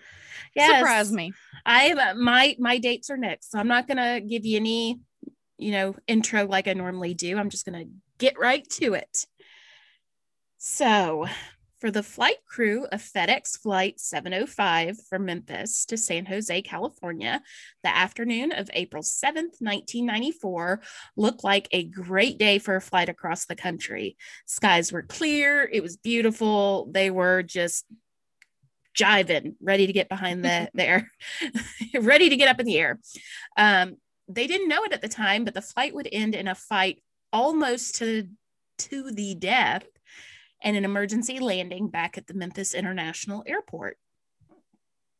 [0.56, 0.80] Yes.
[0.80, 1.34] Surprise me.
[1.66, 5.00] I have my my dates are next, so I'm not gonna give you any,
[5.58, 7.38] you know, intro like I normally do.
[7.38, 7.86] I'm just gonna
[8.18, 9.26] get right to it.
[10.58, 11.28] So,
[11.84, 17.42] for the flight crew of FedEx Flight 705 from Memphis to San Jose, California,
[17.84, 20.82] the afternoon of April 7th, 1994,
[21.18, 24.16] looked like a great day for a flight across the country.
[24.46, 26.88] Skies were clear, it was beautiful.
[26.90, 27.84] They were just
[28.98, 31.12] jiving, ready to get behind the, the air,
[32.00, 33.02] ready to get up in the air.
[33.58, 33.98] Um,
[34.30, 37.04] they didn't know it at the time, but the flight would end in a fight
[37.34, 38.30] almost to
[38.80, 39.84] to the death
[40.64, 43.98] and an emergency landing back at the Memphis International Airport.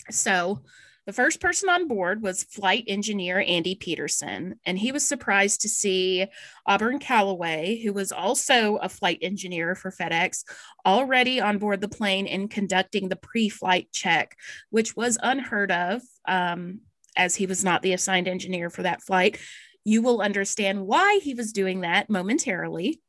[0.10, 0.64] So,
[1.06, 5.70] the first person on board was flight engineer Andy Peterson, and he was surprised to
[5.70, 6.28] see
[6.66, 10.46] Auburn Calloway, who was also a flight engineer for FedEx,
[10.86, 14.38] already on board the plane and conducting the pre flight check,
[14.70, 16.80] which was unheard of um,
[17.18, 19.38] as he was not the assigned engineer for that flight.
[19.84, 23.02] You will understand why he was doing that momentarily.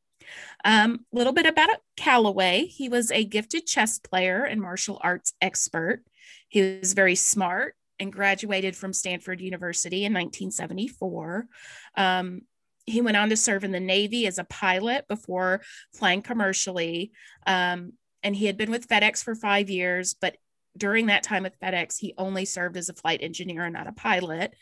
[0.63, 2.65] A um, little bit about Calloway.
[2.65, 6.03] He was a gifted chess player and martial arts expert.
[6.47, 11.47] He was very smart and graduated from Stanford University in 1974.
[11.95, 12.41] Um,
[12.85, 15.61] he went on to serve in the Navy as a pilot before
[15.93, 17.11] flying commercially.
[17.47, 20.37] Um, and he had been with FedEx for five years, but
[20.77, 23.93] during that time with FedEx, he only served as a flight engineer and not a
[23.93, 24.55] pilot.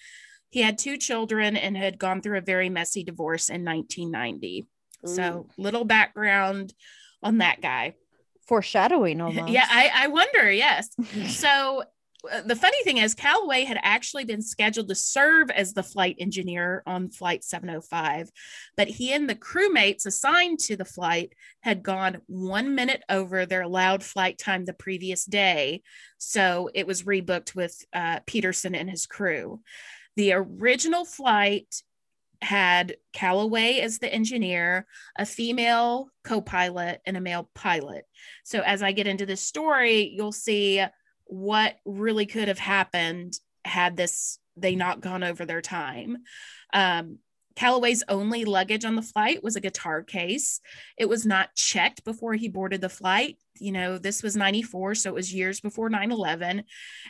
[0.50, 4.68] He had two children and had gone through a very messy divorce in 1990.
[5.06, 6.74] So, little background
[7.22, 7.96] on that guy.
[8.48, 9.52] Foreshadowing almost.
[9.52, 10.52] Yeah, I, I wonder.
[10.52, 10.90] Yes.
[11.28, 11.84] so,
[12.32, 16.16] uh, the funny thing is, Calloway had actually been scheduled to serve as the flight
[16.20, 18.30] engineer on Flight 705,
[18.78, 23.64] but he and the crewmates assigned to the flight had gone one minute over their
[23.64, 25.82] allowed flight time the previous day.
[26.18, 29.60] So, it was rebooked with uh, Peterson and his crew.
[30.16, 31.84] The original flight
[32.44, 34.86] had Calloway as the engineer,
[35.18, 38.06] a female co pilot, and a male pilot.
[38.44, 40.84] So, as I get into this story, you'll see
[41.26, 43.34] what really could have happened
[43.66, 46.18] had this they not gone over their time.
[46.74, 47.18] Um,
[47.56, 50.60] Calloway's only luggage on the flight was a guitar case.
[50.98, 53.38] It was not checked before he boarded the flight.
[53.60, 56.64] You know, this was 94, so it was years before 9 11,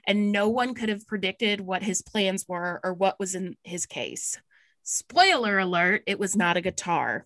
[0.05, 3.85] and no one could have predicted what his plans were or what was in his
[3.85, 4.37] case.
[4.83, 7.25] Spoiler alert, it was not a guitar.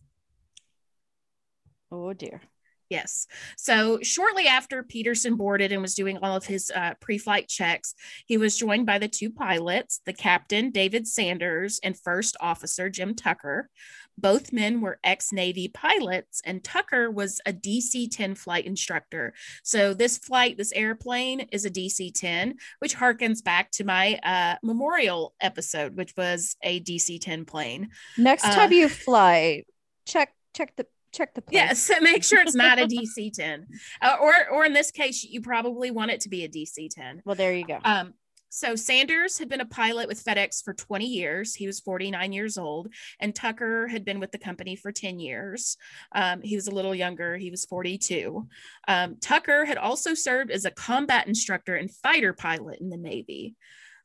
[1.91, 2.41] Oh dear.
[2.89, 3.27] Yes.
[3.57, 7.93] So shortly after Peterson boarded and was doing all of his uh, pre flight checks,
[8.25, 13.13] he was joined by the two pilots, the captain, David Sanders, and first officer, Jim
[13.13, 13.69] Tucker.
[14.17, 19.33] Both men were ex Navy pilots, and Tucker was a DC 10 flight instructor.
[19.63, 24.55] So, this flight, this airplane is a DC 10, which harkens back to my uh,
[24.63, 27.89] memorial episode, which was a DC 10 plane.
[28.17, 29.63] Next Uh, time you fly,
[30.05, 31.53] check check the check the place.
[31.53, 33.67] Yes, make sure it's not a DC 10.
[34.01, 37.21] Uh, or or in this case, you probably want it to be a DC 10.
[37.25, 37.79] Well, there you go.
[37.83, 38.13] Um,
[38.49, 41.53] so Sanders had been a pilot with FedEx for 20 years.
[41.53, 45.77] He was 49 years old, and Tucker had been with the company for 10 years.
[46.13, 47.37] Um, he was a little younger.
[47.37, 48.47] He was 42.
[48.87, 53.55] Um, Tucker had also served as a combat instructor and fighter pilot in the Navy.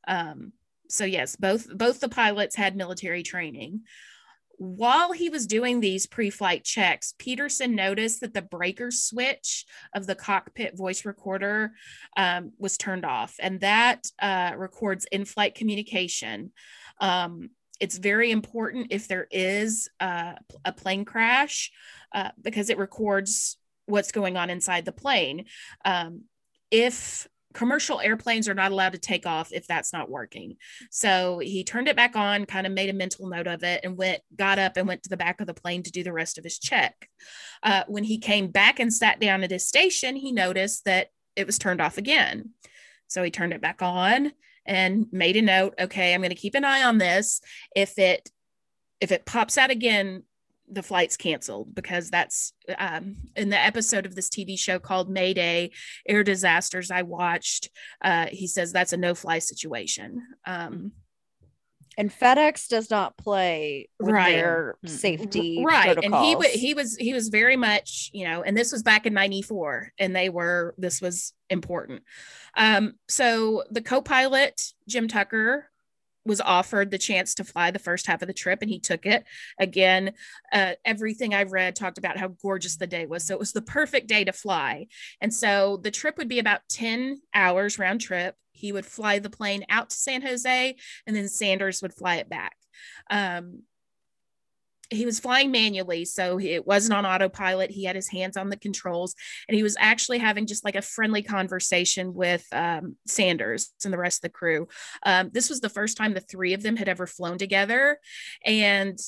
[0.06, 0.52] Um,
[0.88, 3.82] so yes, both both the pilots had military training.
[4.62, 10.06] While he was doing these pre flight checks, Peterson noticed that the breaker switch of
[10.06, 11.72] the cockpit voice recorder
[12.16, 16.52] um, was turned off, and that uh, records in flight communication.
[17.00, 21.72] Um, it's very important if there is uh, a plane crash
[22.14, 25.46] uh, because it records what's going on inside the plane.
[25.84, 26.22] Um,
[26.70, 30.56] if commercial airplanes are not allowed to take off if that's not working.
[30.90, 33.96] So he turned it back on, kind of made a mental note of it, and
[33.96, 36.38] went, got up and went to the back of the plane to do the rest
[36.38, 37.08] of his check.
[37.62, 41.46] Uh, when he came back and sat down at his station, he noticed that it
[41.46, 42.50] was turned off again.
[43.08, 44.32] So he turned it back on
[44.64, 45.74] and made a note.
[45.78, 47.40] Okay, I'm going to keep an eye on this.
[47.74, 48.28] If it
[49.00, 50.22] if it pops out again,
[50.70, 55.70] the flight's canceled because that's um, in the episode of this TV show called Mayday
[56.08, 57.68] Air Disasters I watched.
[58.02, 60.22] Uh, he says that's a no fly situation.
[60.46, 60.92] Um,
[61.98, 64.36] and FedEx does not play with Right.
[64.36, 66.36] their safety right, and he protocols.
[66.36, 69.92] wa he was he was very much you know, and this was back in '94,
[69.98, 72.02] and they were this was important.
[72.56, 75.68] Um, so the co-pilot Jim Tucker
[76.24, 79.06] was offered the chance to fly the first half of the trip and he took
[79.06, 79.24] it.
[79.58, 80.12] Again
[80.52, 83.62] uh, everything i've read talked about how gorgeous the day was so it was the
[83.62, 84.86] perfect day to fly.
[85.20, 88.36] And so the trip would be about 10 hours round trip.
[88.52, 92.28] He would fly the plane out to san jose and then sanders would fly it
[92.28, 92.56] back.
[93.10, 93.62] Um,
[94.92, 97.70] he was flying manually so it wasn't on autopilot.
[97.70, 99.14] He had his hands on the controls
[99.48, 103.98] and he was actually having just like a friendly conversation with um, sanders and the
[103.98, 104.68] rest of the crew.
[105.04, 107.98] Um, this was the first time the three of them had ever flown together
[108.44, 108.98] and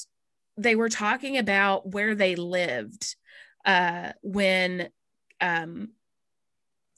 [0.56, 3.16] they were talking about where they lived
[3.64, 4.88] uh, when
[5.40, 5.90] um,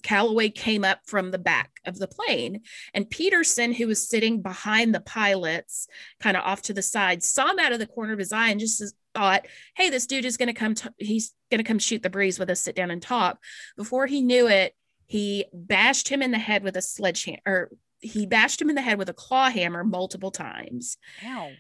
[0.03, 2.63] Calloway came up from the back of the plane.
[2.95, 5.89] And Peterson, who was sitting behind the pilots,
[6.21, 8.51] kind of off to the side, saw him out of the corner of his eye
[8.51, 11.79] and just thought, hey, this dude is going to come, t- he's going to come
[11.79, 13.39] shoot the breeze with us, sit down and talk.
[13.77, 14.75] Before he knew it,
[15.07, 18.83] he bashed him in the head with a sledgehammer, or he bashed him in the
[18.83, 20.97] head with a claw hammer multiple times.
[21.25, 21.51] Ow.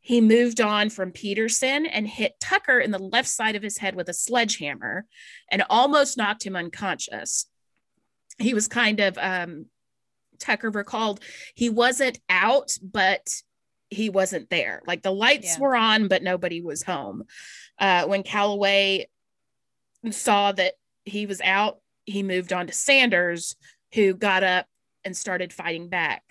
[0.00, 3.94] He moved on from Peterson and hit Tucker in the left side of his head
[3.94, 5.06] with a sledgehammer
[5.50, 7.46] and almost knocked him unconscious.
[8.38, 9.66] He was kind of, um,
[10.38, 11.20] Tucker recalled
[11.54, 13.28] he wasn't out, but
[13.90, 14.82] he wasn't there.
[14.86, 15.60] Like the lights Yeah.
[15.60, 17.24] were on, but nobody was home.
[17.78, 19.08] Uh, when Calloway
[20.10, 23.56] saw that he was out, he moved on to Sanders,
[23.94, 24.66] who got up
[25.04, 26.22] and started fighting back.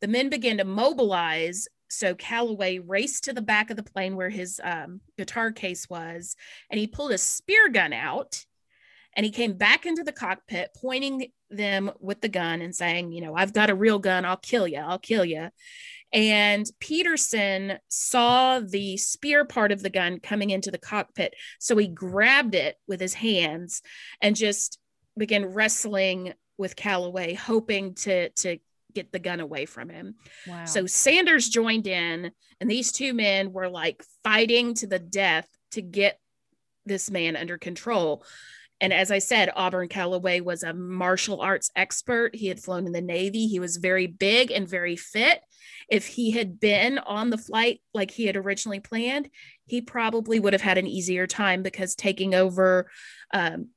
[0.00, 1.68] The men began to mobilize.
[1.88, 6.36] So Calloway raced to the back of the plane where his um, guitar case was,
[6.70, 8.46] and he pulled a spear gun out.
[9.16, 13.20] And he came back into the cockpit, pointing them with the gun and saying, You
[13.20, 14.24] know, I've got a real gun.
[14.24, 14.78] I'll kill you.
[14.78, 15.50] I'll kill you.
[16.12, 21.34] And Peterson saw the spear part of the gun coming into the cockpit.
[21.58, 23.82] So he grabbed it with his hands
[24.20, 24.78] and just
[25.16, 28.58] began wrestling with Calloway, hoping to, to
[28.94, 30.16] get the gun away from him.
[30.46, 30.66] Wow.
[30.66, 35.82] So Sanders joined in, and these two men were like fighting to the death to
[35.82, 36.18] get
[36.84, 38.24] this man under control.
[38.82, 42.34] And as I said, Auburn Calloway was a martial arts expert.
[42.34, 43.46] He had flown in the Navy.
[43.46, 45.40] He was very big and very fit.
[45.88, 49.30] If he had been on the flight like he had originally planned,
[49.66, 52.90] he probably would have had an easier time because taking over
[53.32, 53.68] um,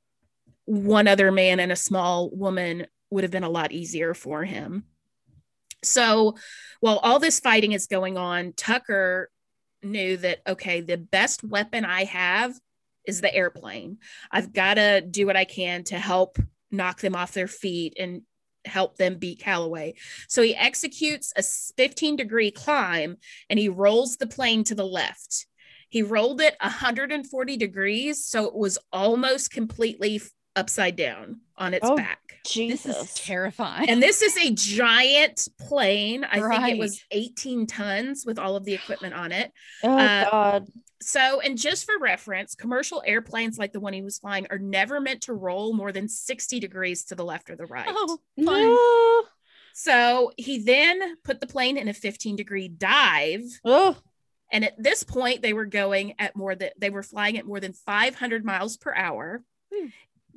[0.64, 4.86] one other man and a small woman would have been a lot easier for him.
[5.84, 6.34] So
[6.80, 9.30] while all this fighting is going on, Tucker
[9.84, 12.58] knew that, okay, the best weapon I have
[13.06, 13.98] is the airplane.
[14.30, 16.38] I've got to do what I can to help
[16.70, 18.22] knock them off their feet and
[18.64, 19.94] help them beat Calloway.
[20.28, 21.42] So he executes a
[21.76, 23.16] 15 degree climb
[23.48, 25.46] and he rolls the plane to the left.
[25.88, 30.20] He rolled it 140 degrees, so it was almost completely
[30.56, 32.25] upside down on its Oh, back.
[32.46, 33.14] This is Jesus.
[33.14, 33.88] terrifying.
[33.88, 36.24] And this is a giant plane.
[36.24, 39.52] I think it was 18 tons with all of the equipment on it.
[39.82, 40.68] oh uh, God.
[41.02, 45.00] So, and just for reference, commercial airplanes like the one he was flying are never
[45.00, 47.86] meant to roll more than 60 degrees to the left or the right.
[47.88, 48.62] oh, fun.
[48.62, 49.22] No.
[49.74, 53.96] So he then put the plane in a 15 degree dive Oh,
[54.50, 57.60] And at this point, they were going at more than they were flying at more
[57.60, 59.44] than 500 miles per hour.
[59.72, 59.88] Hmm.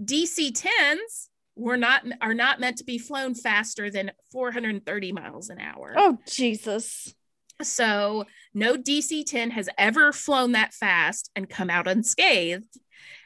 [0.04, 1.30] DC 10s
[1.60, 5.94] were not are not meant to be flown faster than 430 miles an hour.
[5.98, 7.14] Oh Jesus.
[7.62, 12.78] So no DC 10 has ever flown that fast and come out unscathed.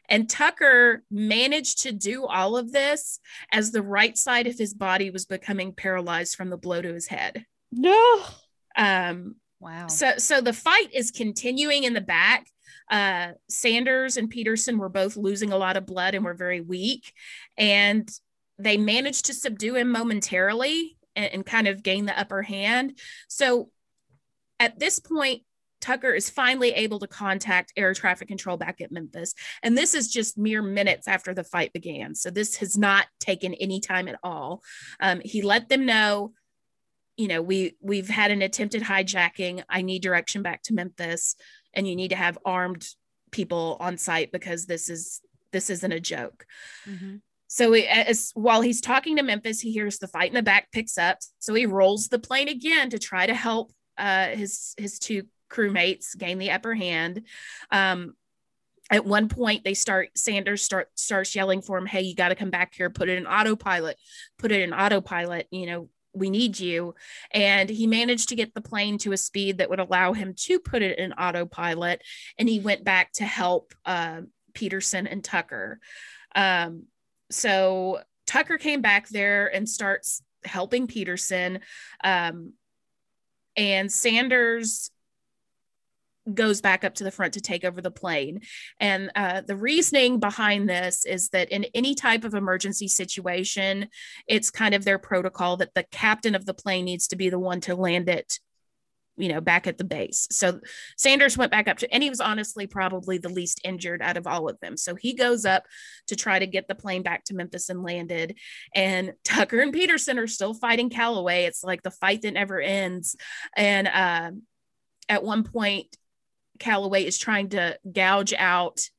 [0.10, 3.20] And Tucker managed to do all of this
[3.52, 7.08] as the right side of his body was becoming paralyzed from the blow to his
[7.08, 7.46] head.
[7.72, 8.24] No.
[8.76, 9.88] Um, Wow.
[9.88, 12.48] so so the fight is continuing in the back.
[12.92, 17.14] Uh, Sanders and Peterson were both losing a lot of blood and were very weak,
[17.58, 18.10] and
[18.58, 23.00] they managed to subdue him momentarily and, and kind of gain the upper hand.
[23.28, 23.70] So
[24.60, 25.44] at this point,
[25.82, 29.34] Tucker is finally able to contact air traffic control back at Memphis.
[29.62, 32.16] And this is just mere minutes after the fight began.
[32.16, 34.62] So this has not taken any time at all.
[35.02, 36.34] Um, he let them know
[37.16, 41.36] you know we we've had an attempted hijacking i need direction back to memphis
[41.74, 42.88] and you need to have armed
[43.32, 46.46] people on site because this is this isn't a joke
[46.88, 47.22] Mhm.
[47.54, 50.98] So as while he's talking to memphis he hears the fight in the back picks
[50.98, 55.24] up so he rolls the plane again to try to help uh, his his two
[55.52, 57.22] crewmates gain the upper hand
[57.72, 58.16] um,
[58.90, 62.36] at one point they start sanders start starts yelling for him hey you got to
[62.36, 63.98] come back here put it in autopilot
[64.40, 66.94] put it in autopilot you know we need you.
[67.32, 70.60] And he managed to get the plane to a speed that would allow him to
[70.60, 72.04] put it in autopilot.
[72.38, 74.22] And he went back to help uh,
[74.54, 75.80] Peterson and Tucker.
[76.36, 76.84] Um,
[77.30, 81.60] so Tucker came back there and starts helping Peterson.
[82.04, 82.54] Um,
[83.56, 84.90] and Sanders
[86.32, 88.42] goes back up to the front to take over the plane.
[88.80, 93.90] And uh, the reasoning behind this is that in any type of emergency situation,
[94.28, 97.40] it's kind of their protocol that the captain of the plane needs to be the
[97.40, 98.40] one to land it
[99.18, 100.60] you know back at the base so
[100.98, 104.26] sanders went back up to and he was honestly probably the least injured out of
[104.26, 105.64] all of them so he goes up
[106.08, 108.36] to try to get the plane back to memphis and landed
[108.74, 113.16] and tucker and peterson are still fighting calloway it's like the fight that never ends
[113.56, 114.32] and uh,
[115.10, 115.96] at one point
[116.60, 118.90] calloway is trying to gouge out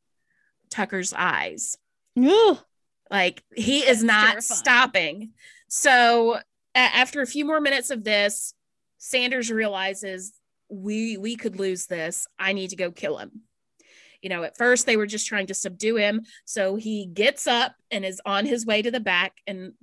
[0.71, 1.77] tucker's eyes
[2.17, 2.59] Ugh.
[3.11, 4.43] like he is That's not terrifying.
[4.43, 5.31] stopping.
[5.69, 6.39] So
[6.75, 8.55] after a few more minutes of this,
[9.05, 10.33] Sanders realizes
[10.71, 12.27] we we could lose this.
[12.39, 13.43] I need to go kill him.
[14.23, 17.75] You know, at first they were just trying to subdue him, so he gets up
[17.91, 19.75] and is on his way to the back and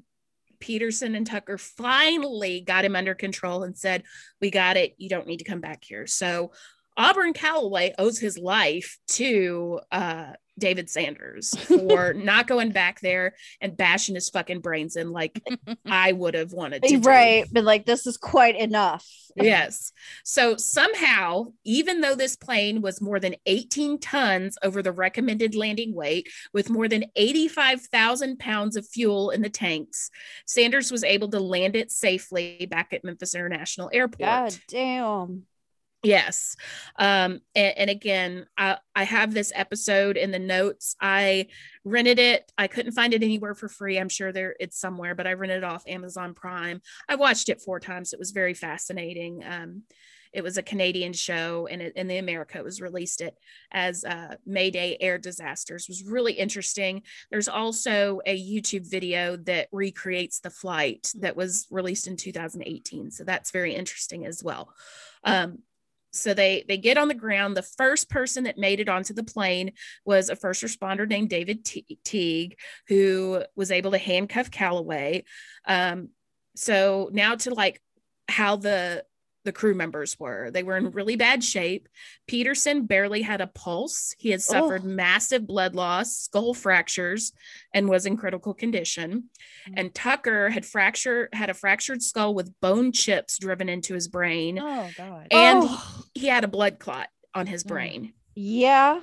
[0.59, 4.01] Peterson and Tucker finally got him under control and said,
[4.41, 4.95] "We got it.
[4.97, 6.51] You don't need to come back here." So
[6.97, 13.77] Auburn Calloway owes his life to uh, David Sanders for not going back there and
[13.77, 15.41] bashing his fucking brains in like
[15.85, 16.97] I would have wanted to.
[16.97, 16.99] do.
[16.99, 17.45] Right.
[17.51, 19.05] But like this is quite enough.
[19.35, 19.91] Yes.
[20.23, 25.95] So somehow, even though this plane was more than 18 tons over the recommended landing
[25.95, 30.09] weight, with more than 85,000 pounds of fuel in the tanks,
[30.45, 34.19] Sanders was able to land it safely back at Memphis International Airport.
[34.19, 35.43] God damn.
[36.03, 36.55] Yes.
[36.97, 40.95] Um, and, and again, I, I have this episode in the notes.
[40.99, 41.47] I
[41.85, 42.51] rented it.
[42.57, 43.99] I couldn't find it anywhere for free.
[43.99, 46.81] I'm sure there it's somewhere, but I rented it off Amazon Prime.
[47.07, 48.13] I watched it four times.
[48.13, 49.43] It was very fascinating.
[49.47, 49.83] Um,
[50.33, 53.35] it was a Canadian show, and it, in the America it was released it
[53.71, 55.83] as uh, Mayday Air Disasters.
[55.83, 57.03] It was really interesting.
[57.29, 63.23] There's also a YouTube video that recreates the flight that was released in 2018, so
[63.25, 64.73] that's very interesting as well.
[65.25, 65.59] Um,
[66.11, 67.55] so they they get on the ground.
[67.55, 69.71] The first person that made it onto the plane
[70.05, 72.57] was a first responder named david Te- teague
[72.87, 75.23] who was able to handcuff calloway
[75.67, 76.09] um,
[76.55, 77.81] so now to like
[78.27, 79.03] how the
[79.43, 81.89] the crew members were they were in really bad shape
[82.27, 84.87] peterson barely had a pulse he had suffered Oh.
[84.87, 87.31] massive blood loss skull fractures
[87.73, 89.29] and was in critical condition
[89.75, 94.59] and tucker had fracture had a fractured skull with bone chips driven into his brain
[94.59, 95.27] Oh God.
[95.31, 97.67] and Oh, he had a blood clot on his Mm.
[97.67, 98.13] brain.
[98.35, 99.01] yeah.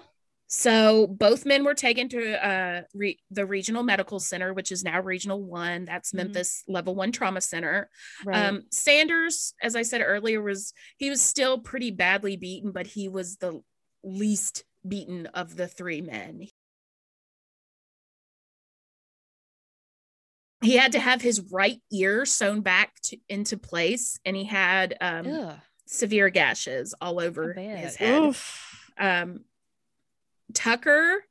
[0.50, 5.00] So both men were taken to uh, re- the regional medical center, which is now
[5.02, 5.84] Regional One.
[5.84, 6.16] That's Mhm.
[6.16, 7.90] Memphis Level One Trauma Center.
[8.24, 8.46] Right.
[8.46, 13.08] Um, Sanders, as I said earlier, was he was still pretty badly beaten, but he
[13.08, 13.62] was the
[14.02, 16.46] least beaten of the three men.
[20.62, 24.96] He had to have his right ear sewn back to, into place, and he had
[25.00, 25.26] um,
[25.86, 28.34] severe gashes all over his head.
[28.98, 29.44] Um,
[30.54, 31.24] Tucker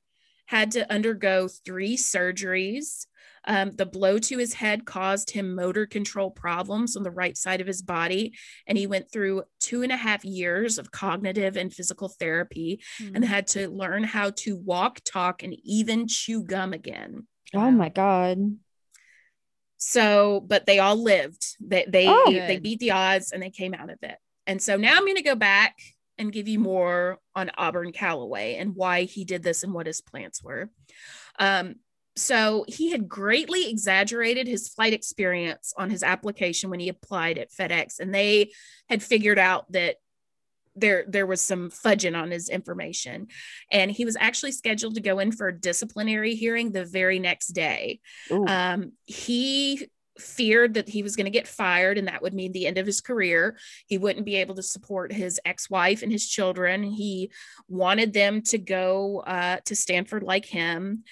[0.45, 3.05] had to undergo three surgeries.
[3.49, 7.61] Um, the blow to his head caused him motor control problems on the right side
[7.61, 8.33] of his body.
[8.67, 13.15] And he went through two and a half years of cognitive and physical therapy Hmm.
[13.15, 17.27] and had to learn how to walk, talk, and even chew gum again.
[17.53, 18.57] Oh my god.
[19.77, 21.45] So, but they all lived.
[21.59, 22.31] They they Oh.
[22.31, 24.17] they beat the odds and they came out of it.
[24.45, 25.77] And so now I'm going to go back
[26.17, 30.01] and give you more on Auburn Calloway and why he did this and what his
[30.01, 30.69] plans were.
[31.39, 31.75] Um,
[32.15, 37.51] so he had greatly exaggerated his flight experience on his application when he applied at
[37.51, 38.51] FedEx, and they
[38.89, 39.97] had figured out that
[40.75, 43.27] there there was some fudging on his information,
[43.71, 47.49] and he was actually scheduled to go in for a disciplinary hearing the very next
[47.49, 47.99] day.
[48.47, 49.87] Um, he
[50.19, 52.85] feared that he was going to get fired and that would mean the end of
[52.85, 53.57] his career.
[53.87, 56.83] He wouldn't be able to support his ex wife and his children.
[56.83, 57.31] He
[57.67, 61.03] wanted them to go uh, to Stanford like him.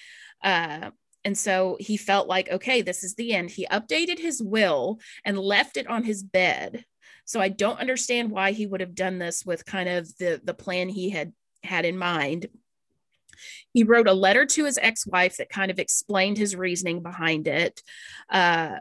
[0.44, 0.92] Uh,
[1.24, 3.50] and so he felt like, okay, this is the end.
[3.50, 6.86] He updated his will and left it on his bed.
[7.26, 10.54] So I don't understand why he would have done this with kind of the the
[10.54, 11.34] plan he had
[11.64, 12.48] had in mind.
[13.74, 17.82] He wrote a letter to his ex-wife that kind of explained his reasoning behind it.
[18.30, 18.76] Uh,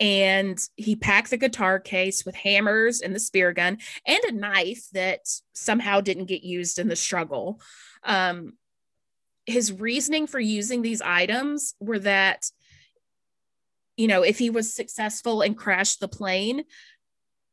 [0.00, 4.88] and he packed the guitar case with hammers and the spear gun and a knife
[4.92, 5.20] that
[5.54, 7.60] somehow didn't get used in the struggle.
[8.02, 8.54] Um,
[9.46, 12.50] his reasoning for using these items were that,
[13.96, 16.64] you know, if he was successful and crashed the plane,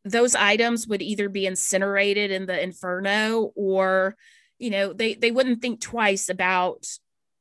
[0.04, 4.16] those items would either be incinerated in the inferno or,
[4.58, 6.88] you know, they they wouldn't think twice about,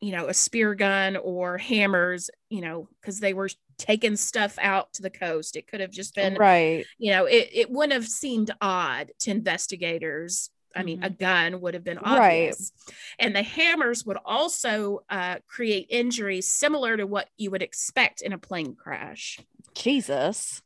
[0.01, 3.48] you know, a spear gun or hammers, you know, because they were
[3.80, 5.56] taking stuff out to the coast.
[5.56, 6.84] It could have just been right.
[6.98, 10.50] you know, it, it wouldn't have seemed odd to investigators.
[10.76, 12.50] I mean, a gun would have been Right.
[12.52, 12.70] obvious.
[13.18, 18.32] And the hammers would also uh, create injuries similar to what you would expect in
[18.32, 19.40] a plane crash.
[19.74, 20.62] Jesus.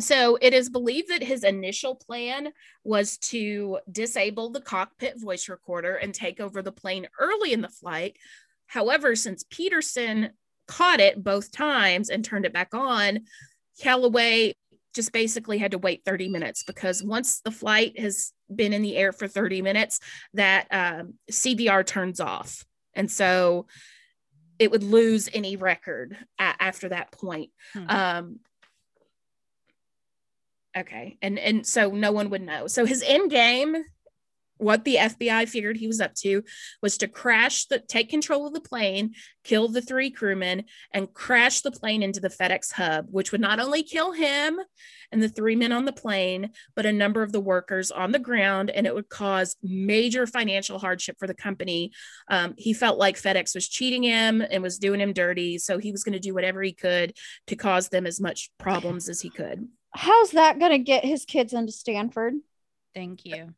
[0.00, 2.52] So it is believed that his initial plan
[2.84, 7.68] was to disable the cockpit voice recorder and take over the plane early in the
[7.68, 8.16] flight.
[8.66, 10.30] However, since Peterson
[10.70, 13.20] caught it both times and turned it back on,
[13.80, 14.54] Calloway
[14.94, 18.96] just basically had to wait 30 minutes because once the flight has been in the
[18.96, 19.98] air for 30 minutes,
[20.34, 22.64] that um, CVR turns off.
[22.94, 23.66] And so
[24.60, 27.50] it would lose any record a- after that point.
[27.72, 27.84] Hmm.
[27.88, 28.40] Um,
[30.76, 31.18] okay.
[31.20, 32.68] And, and so no one would know.
[32.68, 33.76] So his end game,
[34.60, 36.42] what the FBI figured he was up to
[36.82, 41.62] was to crash the take control of the plane, kill the three crewmen, and crash
[41.62, 44.60] the plane into the FedEx hub, which would not only kill him
[45.12, 48.18] and the three men on the plane, but a number of the workers on the
[48.18, 51.90] ground, and it would cause major financial hardship for the company.
[52.28, 55.90] Um, he felt like FedEx was cheating him and was doing him dirty, so he
[55.90, 57.14] was going to do whatever he could
[57.48, 59.68] to cause them as much problems as he could.
[59.92, 62.34] How's that gonna get his kids into Stanford?
[62.94, 63.54] Thank you.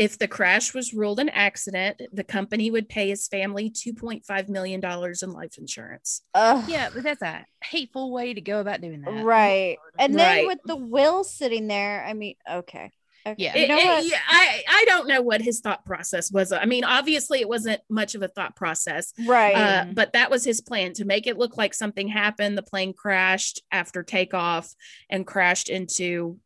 [0.00, 4.80] If the crash was ruled an accident, the company would pay his family $2.5 million
[5.22, 6.22] in life insurance.
[6.34, 6.64] Ugh.
[6.68, 9.24] Yeah, but that's a hateful way to go about doing that.
[9.24, 9.76] Right.
[9.98, 10.46] And then Right.
[10.46, 12.90] with the will sitting there, I mean, okay.
[13.26, 13.34] Okay.
[13.36, 13.54] Yeah.
[13.54, 16.52] You know It- it- yeah, I, I don't know what his thought process was.
[16.52, 19.54] I mean, obviously, it wasn't much of a thought process, Right.
[19.54, 22.56] uh, but that was his plan to make it look like something happened.
[22.56, 24.74] The plane crashed after takeoff
[25.10, 26.38] and crashed into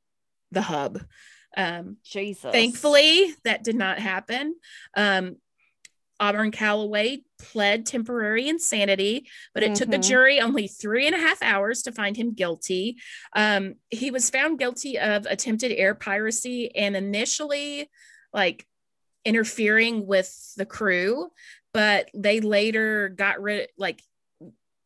[0.50, 1.00] the hub.
[1.56, 2.50] Um, Jesus.
[2.52, 4.56] Thankfully, that did not happen.
[4.96, 5.36] Um,
[6.20, 10.08] Auburn Calloway pled temporary insanity, but it took a Mhm.
[10.08, 12.96] jury only three and a half hours to find him guilty.
[13.34, 17.90] Um, he was found guilty of attempted air piracy and initially,
[18.32, 18.64] like,
[19.24, 21.32] interfering with the crew,
[21.72, 23.70] but they later got rid.
[23.76, 24.00] Like,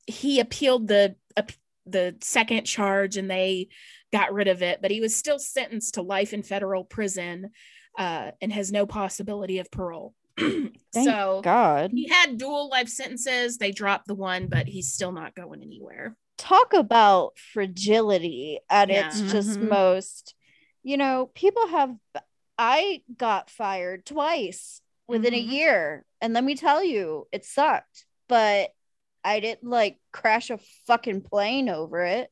[0.07, 1.53] he appealed the ap-
[1.85, 3.69] the second charge and they
[4.13, 7.51] got rid of it, but he was still sentenced to life in federal prison
[7.99, 10.15] uh, and has no possibility of parole.
[10.39, 11.91] Thank so God.
[11.93, 13.59] he had dual life sentences.
[13.59, 16.17] They dropped the one, but he's still not going anywhere.
[16.37, 19.09] Talk about fragility at Yeah.
[19.09, 19.69] its just Mhm.
[19.69, 20.35] most.
[20.83, 21.95] You know, people have.
[22.57, 25.49] I got fired twice within Mm-hmm.
[25.49, 25.51] Mhm.
[25.51, 26.05] a year.
[26.21, 28.05] And let me tell you, it sucked.
[28.29, 28.71] But
[29.25, 32.31] I didn't like crash a fucking plane over it.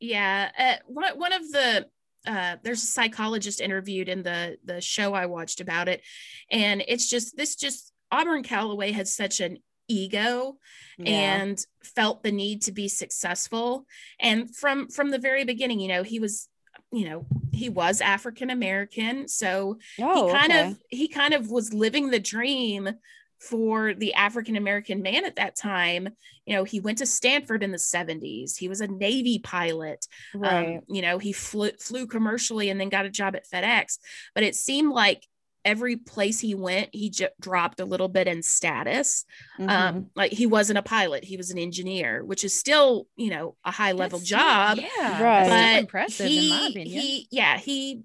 [0.00, 1.86] Yeah, uh, one one of the
[2.26, 6.02] uh, there's a psychologist interviewed in the the show I watched about it,
[6.50, 10.58] and it's just this just Auburn Calloway has such an ego
[11.04, 13.86] and felt the need to be successful.
[14.20, 16.48] And from from the very beginning you know he was
[16.92, 20.70] you know he was african american so oh, he kind okay.
[20.70, 22.88] of he kind of was living the dream
[23.38, 26.08] for the African American man at that time,
[26.44, 28.56] you know, he went to Stanford in the 70s.
[28.56, 30.06] He was a Navy pilot.
[30.34, 30.76] Right.
[30.78, 33.98] Um, you know, he flew, flew commercially and then got a job at FedEx.
[34.34, 35.24] But it seemed like
[35.64, 39.24] every place he went, he j- dropped a little bit in status.
[39.58, 39.68] Mhm.
[39.70, 43.56] Um, like he wasn't a pilot, he was an engineer, which is still, you know,
[43.64, 44.78] a high level That's job.
[44.78, 45.48] still- yeah, Right.
[45.74, 47.00] But impressive he, in my opinion.
[47.02, 48.02] he, yeah, he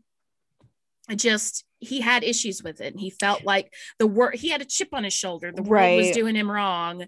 [1.16, 4.66] just he had issues with it and he felt like the work he had a
[4.66, 7.06] chip on his shoulder the world was doing him wrong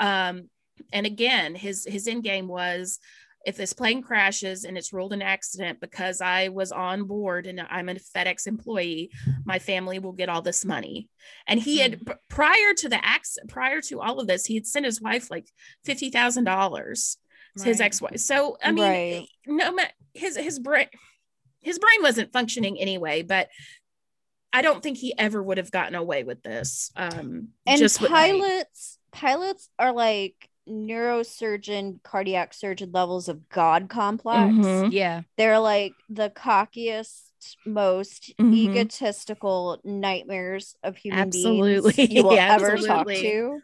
[0.00, 0.48] um
[0.92, 2.98] and again his his end game was
[3.46, 7.60] if this plane crashes and it's ruled an accident because I was on board and
[7.70, 9.12] I'm a FedEx employee,
[9.44, 11.08] my family will get all this money.
[11.46, 14.84] And he had prior to the accident, prior to all of this, he had sent
[14.84, 15.46] his wife like
[15.84, 17.18] fifty thousand dollars.
[17.58, 18.18] To his ex-wife.
[18.18, 19.28] So I mean, Right.
[19.46, 19.78] no
[20.12, 20.88] his his brain
[21.66, 23.48] his brain wasn't functioning anyway, but
[24.52, 26.92] I don't think he ever would have gotten away with this.
[26.96, 34.92] Um, and just pilots pilots are like neurosurgeon cardiac surgeon levels of god complex Mhm.
[34.92, 38.54] yeah, they're like the cockiest most Mhm.
[38.54, 41.92] egotistical nightmares of human Absolutely.
[41.92, 43.60] beings you will Yeah, ever talk to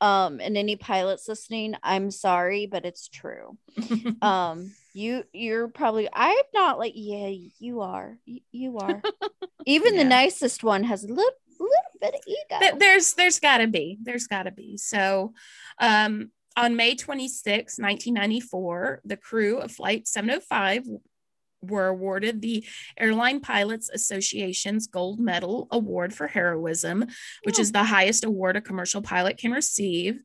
[0.00, 3.56] um and any pilots listening i'm sorry but it's true
[4.22, 9.00] um you you're probably i'm not like yeah you are you, you are.
[9.66, 10.02] Even Yeah.
[10.02, 11.30] the nicest one has a little
[11.60, 12.58] little bit of ego.
[12.60, 14.76] Th- there's there's got to be there's got to be.
[14.76, 15.32] So
[15.80, 20.84] um on may 26 1994 the crew of flight 705
[21.62, 22.64] were awarded the
[22.96, 27.04] airline pilots association's gold medal award for heroism
[27.42, 30.20] which is the highest award a commercial pilot can receive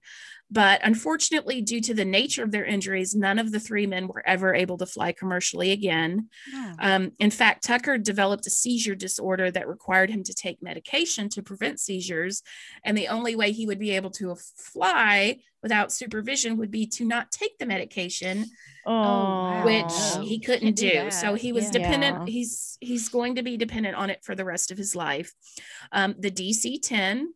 [0.54, 4.24] but unfortunately due to the nature of their injuries none of the three men were
[4.28, 6.74] ever able to fly commercially again Oh.
[6.80, 11.42] um, in fact, Tucker developed a seizure disorder that required him to take medication to
[11.42, 12.44] prevent seizures.
[12.86, 17.06] And the only way he would be able to fly without supervision would be to
[17.06, 18.46] not take the medication,
[18.86, 19.64] wow.
[19.66, 21.12] which Oh, he couldn't do do.
[21.12, 21.72] So he was Yeah.
[21.80, 22.30] dependent.
[22.30, 25.34] He's he's going to be dependent on it for the rest of his life.
[25.92, 27.34] Um, the DC 10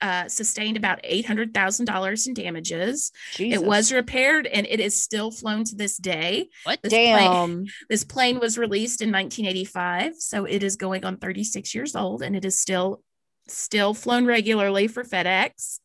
[0.00, 3.12] uh, sustained about $800,000 in damages.
[3.34, 3.60] Jesus.
[3.60, 6.48] It was repaired and it is still flown to this day.
[6.64, 6.80] what?
[6.82, 11.74] This plane- damn this plane was released in 1985, so it is going on 36
[11.74, 13.02] years old, and it is still
[13.48, 15.78] still flown regularly for FedEx.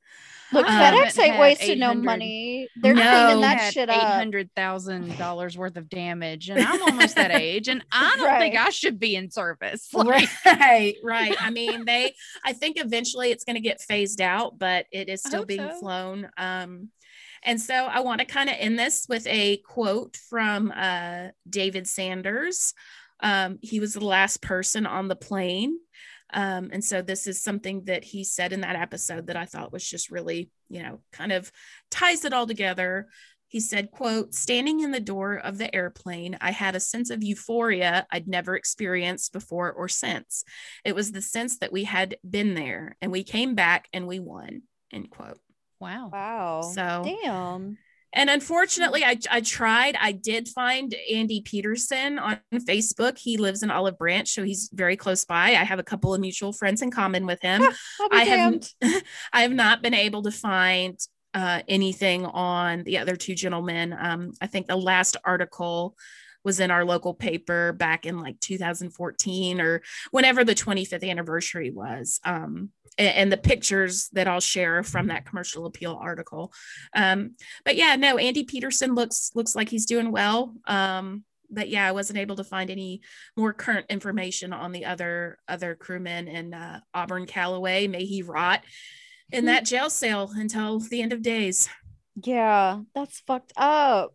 [0.53, 2.67] Look, Um, FedEx ain't wasting no money.
[2.75, 3.01] They're No.
[3.25, 3.95] cleaning that shit up.
[3.95, 8.39] Eight hundred thousand dollars worth of damage, and I'm almost that age, and I don't
[8.39, 9.87] think I should be in service.
[9.93, 11.35] Like, Right, right.
[11.39, 12.13] I mean, they.
[12.43, 15.79] I think eventually it's going to get phased out, but it is still being so.
[15.79, 16.29] flown.
[16.37, 16.89] Um,
[17.43, 21.87] and so I want to kind of end this with a quote from uh, David
[21.87, 22.73] Sanders.
[23.21, 25.77] Um, he was the last person on the plane.
[26.33, 29.73] Um, and so this is something that he said in that episode that I thought
[29.73, 31.51] was just really, you know, kind of
[31.89, 33.07] ties it all together.
[33.47, 37.21] He said, quote, standing in the door of the airplane, I had a sense of
[37.21, 40.45] euphoria I'd never experienced before or since.
[40.85, 44.19] It was the sense that we had been there and we came back and we
[44.19, 44.61] won,
[44.93, 45.39] end quote.
[45.81, 46.09] wow.
[46.13, 46.61] Wow.
[46.73, 47.77] So- damn.
[48.13, 49.95] And unfortunately, I, I tried.
[49.99, 53.17] I did find Andy Peterson on Facebook.
[53.17, 55.51] He lives in Olive Branch, so he's very close by.
[55.51, 57.61] I have a couple of mutual friends in common with him.
[58.11, 58.63] I'll have.
[59.33, 60.99] I have not been able to find
[61.33, 63.95] uh, anything on the other two gentlemen.
[63.97, 65.95] Um, I think the last article
[66.43, 72.19] was in our local paper back in like 2014 or whenever the 25th anniversary was.
[72.25, 76.53] Um, and, the pictures that I'll share from that commercial appeal article.
[76.95, 80.53] Um, but yeah, no, Andy Peterson looks looks like he's doing well.
[80.65, 83.01] Um, but yeah, I wasn't able to find any
[83.35, 87.87] more current information on the other other crewmen and uh, Auburn Calloway.
[87.87, 88.63] May he rot
[89.31, 91.69] in that jail cell until the end of days.
[92.23, 94.13] Yeah, that's fucked up.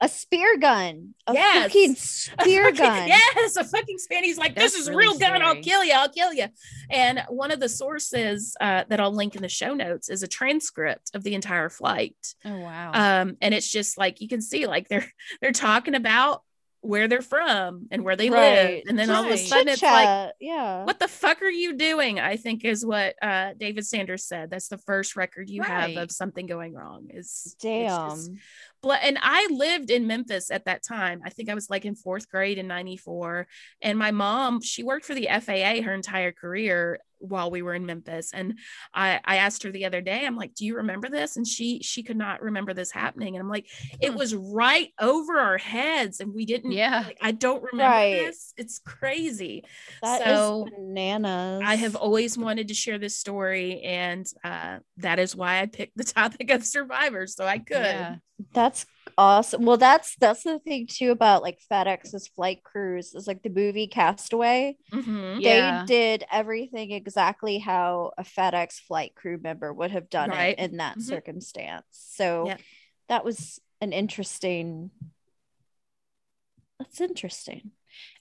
[0.00, 1.14] A spear gun.
[1.26, 1.62] A Yes.
[1.64, 1.90] fucking
[2.38, 3.08] A spear fucking- gun.
[3.08, 4.22] Yes, a fucking span.
[4.22, 5.42] He's like, this is really real gun.
[5.42, 5.92] I'll kill you.
[5.94, 6.46] I'll kill you.
[6.88, 10.28] And one of the sources uh, that I'll link in the show notes is a
[10.28, 12.16] transcript of the entire flight.
[12.44, 12.92] Oh wow.
[13.22, 15.06] Um, and it's just like you can see, like they're
[15.40, 16.42] they're talking about
[16.80, 19.38] where they're from and where they live, and then all of a Right.
[19.40, 20.84] sudden it's like, yeah.
[20.84, 22.20] what the fuck are you doing?
[22.20, 24.48] I think is what uh, David Sanders said.
[24.48, 27.08] That's the first record you have of something going wrong.
[27.12, 28.10] Is it's Damn.
[28.10, 28.38] just- Bla-
[28.84, 31.20] and I lived in Memphis at that time.
[31.24, 33.46] I think I was like in fourth grade in 94.
[33.82, 37.00] And my mom, she worked for the FAA her entire career.
[37.20, 38.30] while we were in Memphis.
[38.32, 38.60] And
[38.94, 41.36] I, I asked her the other day, I'm like, do you remember this?
[41.36, 43.34] And she she could not remember this happening.
[43.34, 43.66] And I'm like,
[44.00, 47.02] it was right over our heads and we didn't Yeah.
[47.04, 48.12] like, I don't remember Right.
[48.26, 48.54] this.
[48.56, 49.64] It's crazy.
[50.00, 51.62] That is So, bananas.
[51.66, 55.96] I have always wanted to share this story, and uh, that is why I picked
[55.96, 57.76] the topic of survivors, so I could.
[57.76, 58.16] Yeah.
[58.52, 58.67] That's
[59.16, 59.64] awesome.
[59.64, 63.86] Well, that's that's the thing too about like FedEx's flight crews is like the movie
[63.86, 64.76] Castaway.
[64.92, 65.40] Mhm.
[65.40, 65.84] Yeah.
[65.84, 70.58] They did everything exactly how a FedEx flight crew member would have done Right.
[70.58, 71.02] it in that Mhm.
[71.02, 71.84] circumstance.
[71.90, 72.56] So Yeah.
[73.08, 74.90] that was an interesting.
[76.78, 77.72] That's interesting.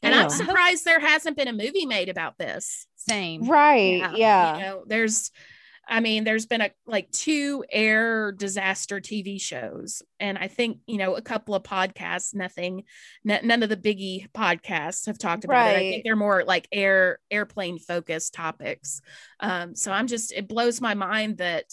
[0.01, 0.23] And Yeah.
[0.23, 2.87] I'm surprised there hasn't been a movie made about this.
[2.95, 3.47] Same.
[3.47, 4.15] Right.
[4.17, 4.55] Yeah.
[4.55, 5.31] You know, there's,
[5.88, 10.97] I mean, there's been a like two air disaster TV shows, and I think you
[10.97, 12.35] know a couple of podcasts.
[12.35, 12.83] Nothing,
[13.27, 15.75] n- none of the biggie podcasts have talked about it.
[15.75, 19.01] I think they're more like air airplane focused topics.
[19.39, 21.65] Um, so I'm just, it blows my mind that.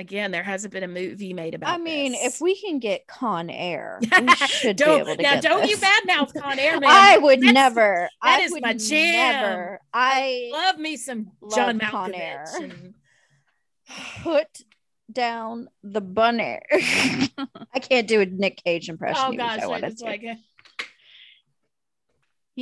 [0.00, 1.74] Again, there hasn't been a movie made about.
[1.74, 2.36] I mean, this.
[2.36, 5.76] if we can get Con Air, we should be able to now, get don't you
[5.76, 6.88] badmouth Con Air, man.
[6.90, 8.08] I would That's- never.
[8.22, 9.12] that I is would my jam.
[9.42, 9.80] Never.
[9.92, 12.46] I love me some Love John Con Air.
[12.62, 12.94] and-
[14.22, 14.46] put
[15.12, 16.60] down the bunny.
[16.72, 19.22] I can't do a Nick Cage impression.
[19.26, 20.04] oh gosh, I wanted just to.
[20.06, 20.22] like.
[20.22, 20.36] You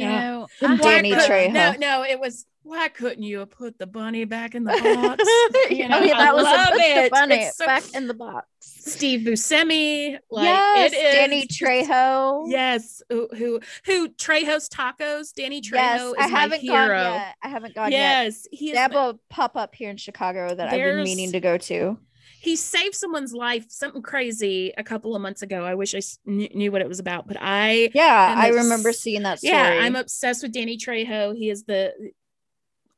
[0.04, 0.20] Yeah.
[0.60, 1.52] know, Danny Trejo.
[1.52, 2.46] No, no, it was.
[2.68, 5.24] Why couldn't you have put the bunny back in the box?
[5.70, 7.10] You oh know, yeah, I that was a, love it.
[7.10, 8.46] bunny so- back in the box.
[8.60, 12.44] Steve Buscemi, like yes, it is Danny Trejo.
[12.48, 15.32] Yes, who who, who Trejo's Tacos?
[15.34, 16.02] Danny Trejo yes.
[16.02, 16.88] is I my haven't hero.
[16.88, 17.34] gone yet.
[17.42, 17.98] I haven't gone yet.
[18.24, 21.32] yes, he They is have a pop up here in Chicago that I've been meaning
[21.32, 21.98] to go to.
[22.40, 25.64] he saved someone's life, something crazy a couple of months ago.
[25.64, 28.92] I wish I knew, knew what it was about, but I Yeah, I it's- remember
[28.92, 29.52] seeing that story.
[29.54, 31.34] yeah, I'm obsessed with Danny Trejo.
[31.36, 31.92] He is the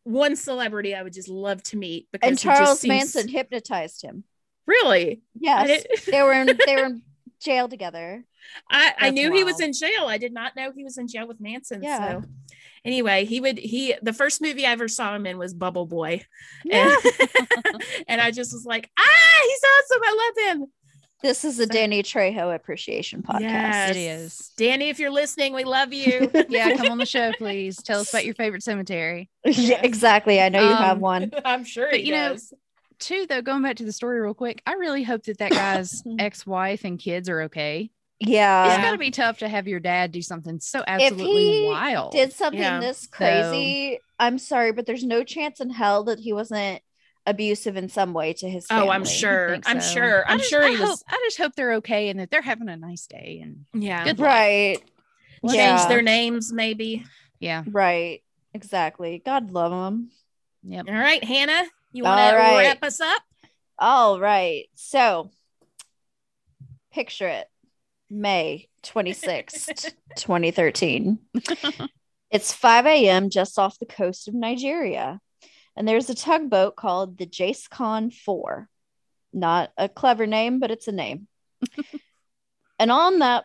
[0.05, 4.25] one celebrity I would just love to meet because and Charles seems- Manson hypnotized him.
[4.67, 7.03] Really, Yes, they were in they were in
[7.43, 8.25] jail together.
[8.71, 10.07] I, I knew he was in jail.
[10.07, 11.83] I did not know he was in jail with Manson.
[11.83, 12.21] Yeah.
[12.23, 12.29] So
[12.85, 16.23] anyway, he would he the first movie I ever saw him in was Bubble Boy,
[16.65, 16.95] Yeah.
[16.95, 20.03] and, and I just was like, ah, he's awesome.
[20.05, 20.67] I love him.
[21.23, 23.41] This is a Danny Trejo appreciation podcast.
[23.41, 23.91] Yes.
[23.91, 24.51] It is.
[24.57, 24.89] Danny.
[24.89, 26.31] If you're listening, we love you.
[26.49, 27.83] yeah, come on the show, please.
[27.83, 29.29] Tell us about your favorite cemetery.
[29.45, 30.41] yeah, exactly.
[30.41, 31.31] I know you have Um, one.
[31.45, 32.55] I'm sure But he you know, does.
[33.01, 36.03] Too, though, going back to the story real quick, I really hope that that guy's
[36.19, 37.91] ex-wife and kids are okay.
[38.19, 38.67] Yeah.
[38.67, 38.83] it's Yeah.
[38.83, 42.13] got to be tough to have your dad do something so absolutely he wild.
[42.13, 42.81] Did something Yeah.
[42.81, 43.99] this crazy.
[44.19, 46.83] I'm sorry, but there's no chance in hell that he wasn't
[47.27, 48.89] abusive in some way to his family.
[48.89, 49.51] Oh, I'm sure.
[49.51, 50.27] think I'm sure.
[50.27, 50.99] I I'm just- sure I he hope.
[51.09, 53.41] I just hope they're okay and that they're having a nice day.
[53.43, 54.05] And Yeah.
[54.05, 54.27] Good luck.
[54.29, 54.79] Right.
[55.47, 55.89] Change Yeah.
[55.89, 57.05] their names, maybe.
[57.39, 58.23] yeah, Right.
[58.53, 59.23] Exactly.
[59.25, 60.11] God love them.
[60.63, 60.87] yep.
[60.89, 62.59] All right, Hannah, you want All to right.
[62.67, 63.23] wrap us up?
[63.79, 64.67] All right.
[64.75, 65.31] So
[66.93, 67.47] picture it.
[68.11, 71.19] May 26th, 2013.
[72.31, 73.31] it's 5 a.m.
[73.31, 75.21] just off the coast of Nigeria.
[75.77, 78.69] And there's a tugboat called the Jascon 4.
[79.33, 81.29] Not a clever name, but it's a name.
[82.79, 83.45] and on that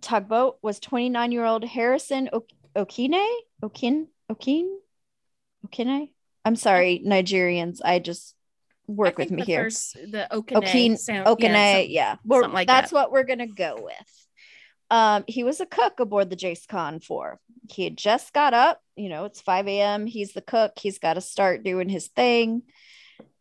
[0.00, 3.26] tugboat was 29 year old Harrison ok- Okine?
[3.62, 4.06] Okin?
[4.30, 4.68] Okin?
[5.66, 6.10] Okine?
[6.44, 7.80] I'm sorry, Nigerians.
[7.84, 8.34] I just
[8.88, 9.64] work I with me the here.
[9.64, 11.26] First, the Okine, Okine- sound.
[11.26, 12.94] Okine, yeah, yeah, some- something like that's that.
[12.96, 14.21] what we're gonna go with.
[14.92, 17.40] Um, he was a cook aboard the Jascon 4.
[17.70, 20.04] He had just got up, you know, it's 5 a.m.
[20.04, 22.64] He's the cook, he's got to start doing his thing.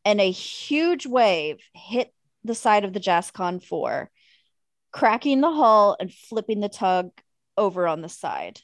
[0.05, 2.13] And a huge wave hit
[2.45, 4.09] the side of the Jascon 4,
[4.93, 7.11] cracking the hull and flipping the tug
[7.57, 8.61] over on the side.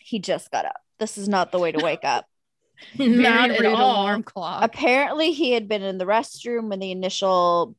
[0.00, 0.80] He just got up.
[0.98, 2.24] This is not the way to wake up.
[2.98, 3.74] Not at all.
[3.74, 4.64] alarm clock.
[4.64, 7.76] apparently he had been in the restroom when the initial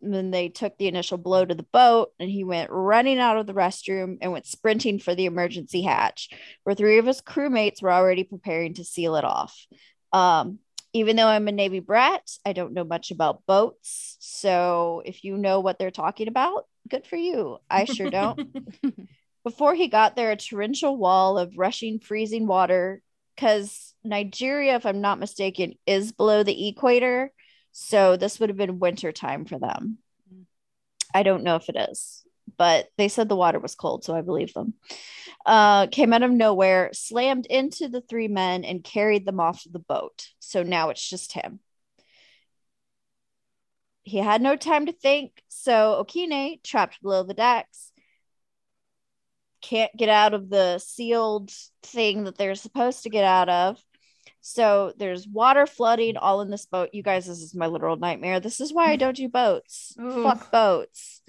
[0.00, 3.46] when they took the initial blow to the boat and he went running out of
[3.46, 6.30] the restroom and went sprinting for the emergency hatch
[6.64, 9.66] where three of his crewmates were already preparing to seal it off.
[10.12, 10.58] Um,
[10.92, 14.16] even though i'm a navy brat i don't know much about boats.
[14.20, 17.58] So if you know what they're talking about good for you.
[17.70, 18.56] I sure don't.
[19.44, 23.02] Before he got there, a torrential wall of rushing, freezing water,
[23.34, 27.32] because Nigeria, if I'm not mistaken, is below the equator.
[27.78, 29.98] So this would have been winter time for them.
[31.12, 32.24] I don't know if it is,
[32.56, 34.72] but they said the water was cold, so I believe them.
[35.44, 39.78] Uh, came out of nowhere, slammed into the three men, and carried them off the
[39.78, 40.26] boat.
[40.38, 41.60] So now it's just him.
[44.04, 47.92] He had no time to think, so Okine, trapped below the decks,
[49.60, 51.52] can't get out of the sealed
[51.82, 53.78] thing that they're supposed to get out of.
[54.48, 56.90] So there's water flooding all in this boat.
[56.92, 58.38] You guys, this is my literal nightmare.
[58.38, 59.96] This is why I don't do boats.
[60.00, 60.22] Ooh.
[60.22, 61.20] Fuck boats.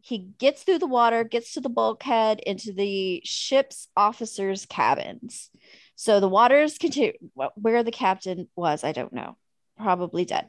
[0.00, 5.50] He gets through the water, gets to the bulkhead, into the ship's officers' cabins.
[5.96, 7.14] So the waters continue.
[7.34, 9.36] Where the captain was, I don't know.
[9.76, 10.46] Probably dead.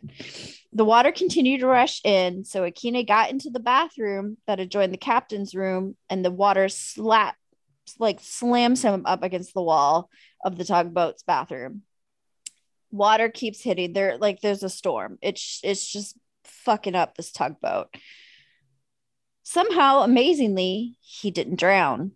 [0.71, 2.45] The water continued to rush in.
[2.45, 7.39] So Akine got into the bathroom that adjoined the captain's room, and the water slapped,
[7.99, 10.09] like slams him up against the wall
[10.43, 11.83] of the tugboat's bathroom.
[12.91, 13.93] Water keeps hitting.
[13.93, 15.17] There, like there's a storm.
[15.21, 17.87] It's it's just fucking up this tugboat.
[19.43, 22.13] Somehow, amazingly, he didn't drown.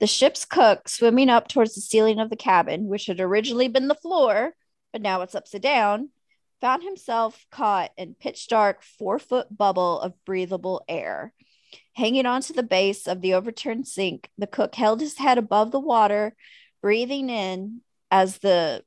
[0.00, 3.88] The ship's cook, swimming up towards the ceiling of the cabin, which had originally been
[3.88, 4.52] the floor,
[4.92, 6.10] but now it's upside down,
[6.60, 11.32] found himself caught in pitch dark four foot bubble of breathable air.
[11.94, 15.80] Hanging onto the base of the overturned sink, the cook held his head above the
[15.80, 16.34] water,
[16.80, 17.80] breathing in
[18.10, 18.82] as the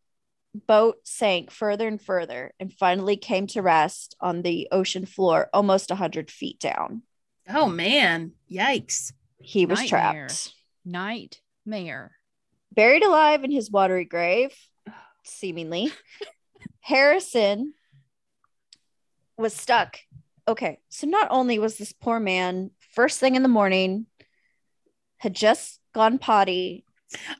[0.67, 5.89] boat sank further and further and finally came to rest on the ocean floor almost
[5.89, 7.03] 100 feet down.
[7.49, 9.11] Oh man, yikes.
[9.39, 10.27] He was Nightmare.
[10.27, 10.53] trapped.
[10.85, 12.11] Nightmare.
[12.71, 14.55] Buried alive in his watery grave,
[15.23, 15.91] seemingly,
[16.79, 17.73] Harrison
[19.37, 19.99] was stuck.
[20.47, 24.05] Okay, so not only was this poor man first thing in the morning,
[25.17, 26.85] had just gone potty,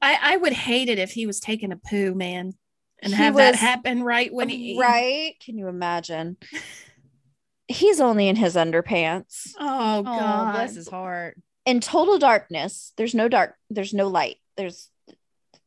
[0.01, 2.53] I, I would hate it if he was taking a poo, man,
[3.01, 5.33] and He have that was- happen right when he right?
[5.43, 6.37] Can you imagine?
[7.67, 9.53] He's only in his underpants.
[9.59, 10.53] Oh Oh, god.
[10.53, 11.35] bless his heart.
[11.65, 12.93] in total darkness.
[12.95, 14.37] There's no dark, there's no light.
[14.55, 14.89] There's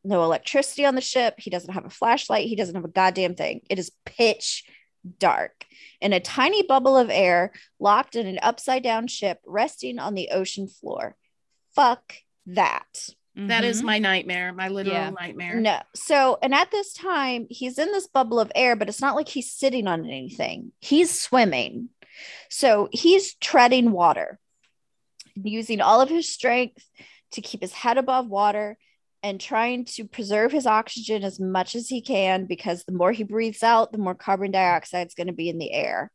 [0.04, 1.34] no electricity on the ship.
[1.38, 2.46] He doesn't have a flashlight.
[2.46, 3.62] He doesn't have a goddamn thing.
[3.68, 4.62] It is pitch
[5.18, 5.66] dark
[6.00, 10.30] in a tiny bubble of air locked in an upside down ship resting on the
[10.30, 11.16] ocean floor.
[11.74, 12.14] Fuck
[12.46, 13.08] that.
[13.36, 13.84] That is Mhm.
[13.84, 15.10] my nightmare, my literal Yeah.
[15.10, 15.60] nightmare.
[15.60, 15.80] No.
[15.94, 19.28] So, and at this time, he's in this bubble of air, but it's not like
[19.28, 20.72] he's sitting on anything.
[20.80, 21.90] He's swimming.
[22.50, 24.40] So he's treading water,
[25.36, 26.84] using all of his strength
[27.32, 28.76] to keep his head above water
[29.28, 33.24] and trying to preserve his oxygen as much as he can because the more he
[33.24, 36.10] breathes out, the more carbon dioxide is going to be in the air.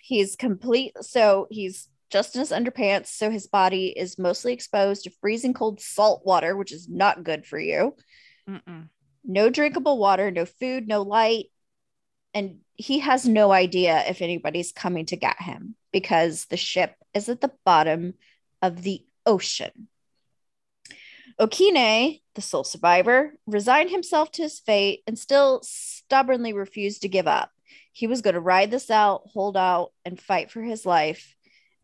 [0.00, 0.94] He's complete.
[1.00, 3.06] So he's just in his underpants.
[3.06, 7.46] So his body is mostly exposed to freezing cold salt water, which is not good
[7.46, 7.94] for you
[8.50, 8.88] Mm-mm.
[9.24, 11.46] no drinkable water, no food, no light.
[12.34, 17.28] And he has no idea if anybody's coming to get him because the ship is
[17.28, 18.14] at the bottom
[18.60, 19.86] of the ocean.
[21.40, 27.26] Okine, the sole survivor, resigned himself to his fate and still stubbornly refused to give
[27.26, 27.50] up.
[27.92, 31.34] He was going to ride this out, hold out, and fight for his life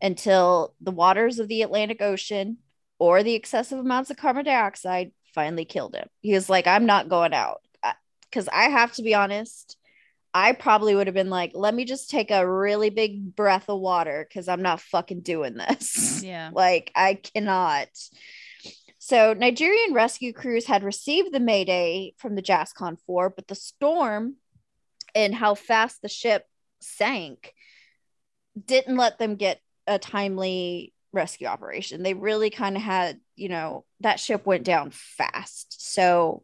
[0.01, 2.57] until the waters of the Atlantic Ocean
[2.99, 6.07] or the excessive amounts of carbon dioxide finally killed him.
[6.21, 7.61] He was like, I'm not going out.
[8.29, 9.77] Because I have to be honest,
[10.33, 13.79] I probably would have been like, let me just take a really big breath of
[13.79, 16.23] water because I'm not fucking doing this.
[16.23, 16.49] Yeah.
[16.53, 17.89] like, I cannot.
[19.05, 24.37] So, Nigerian rescue crews had received the mayday from the JASCON 4, but the storm
[25.13, 26.47] and how fast the ship
[26.79, 27.53] sank
[28.65, 32.01] didn't let them get a timely rescue operation.
[32.01, 35.91] They really kind of had, you know, that ship went down fast.
[35.91, 36.43] So,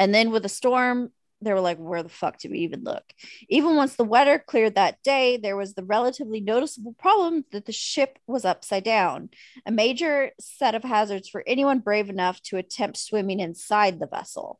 [0.00, 3.04] and then with the storm, they were like, where the fuck do we even look?
[3.48, 7.72] Even once the weather cleared that day, there was the relatively noticeable problem that the
[7.72, 9.30] ship was upside down,
[9.64, 14.58] a major set of hazards for anyone brave enough to attempt swimming inside the vessel.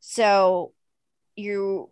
[0.00, 0.72] So,
[1.36, 1.90] you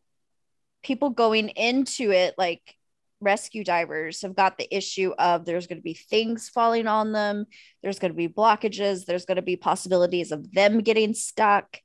[0.82, 2.76] people going into it, like
[3.20, 7.47] rescue divers, have got the issue of there's going to be things falling on them,
[7.82, 11.78] there's going to be blockages, there's going to be possibilities of them getting stuck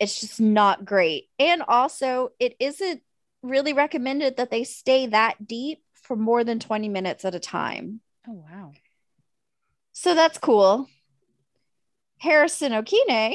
[0.00, 1.28] it's just not great.
[1.38, 3.02] And also, it isn't
[3.42, 8.00] really recommended that they stay that deep for more than 20 minutes at a time.
[8.26, 8.72] Oh wow.
[9.92, 10.88] So that's cool.
[12.18, 13.34] Harrison Okine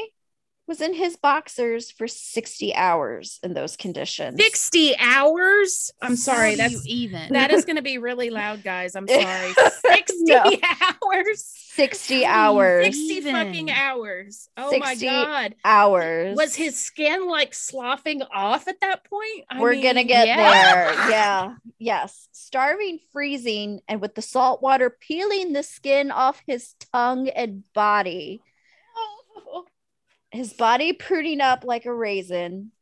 [0.66, 4.40] was in his boxers for 60 hours in those conditions.
[4.42, 5.90] 60 hours?
[6.02, 6.52] I'm sorry.
[6.52, 7.32] How That's even.
[7.32, 8.96] that is going to be really loud, guys.
[8.96, 9.52] I'm sorry.
[9.54, 10.42] 60 No.
[11.02, 11.44] hours.
[11.76, 12.84] 60 How do you hours.
[12.86, 13.34] 60 Even.
[13.34, 14.48] fucking hours.
[14.56, 15.54] Oh my god.
[15.64, 16.36] Hours.
[16.36, 19.44] Was his skin like sloughing off at that point?
[19.50, 20.72] I We're gonna get yeah.
[20.74, 21.10] there.
[21.10, 21.54] Yeah.
[21.78, 22.28] Yes.
[22.32, 28.40] Starving, freezing, and with the salt water peeling the skin off his tongue and body.
[30.30, 32.72] His body pruning up like a raisin.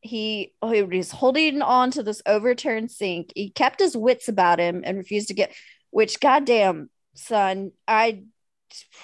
[0.00, 3.32] He, oh, he was holding on to this overturned sink.
[3.34, 5.54] He kept his wits about him and refused to get,
[5.90, 8.24] which, goddamn, son, I,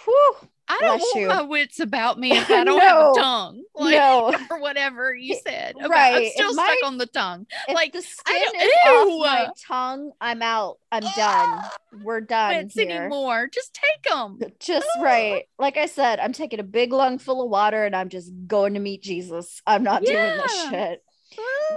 [0.04, 0.34] whew,
[0.70, 1.26] I don't want you.
[1.28, 3.62] my wits about me if I don't have a tongue.
[3.80, 4.34] Like, No.
[4.50, 5.74] or whatever you said.
[5.82, 5.86] Okay,
[6.26, 7.46] I'm still If stuck my- on the tongue.
[7.72, 10.78] Like, the I skin don't- is off my tongue, I'm out.
[10.92, 11.10] I'm done.
[11.16, 11.72] Ah!
[12.02, 12.90] We're done Wits here.
[12.90, 13.48] anymore.
[13.52, 14.38] Just take them.
[14.60, 15.02] Just ah!
[15.02, 15.44] right.
[15.58, 18.74] Like I said, I'm taking a big lung full of water and I'm just going
[18.74, 19.62] to meet Jesus.
[19.66, 21.02] I'm not doing this shit.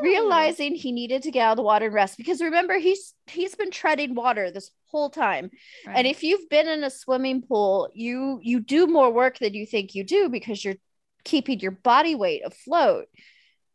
[0.02, 3.56] Realizing he needed to get out of the water and rest because remember he's he's
[3.56, 5.50] been treading water this whole time.
[5.86, 9.66] And if you've been in a swimming pool, you you do more work than you
[9.66, 10.76] think you do because you're
[11.24, 13.06] keeping your body weight afloat.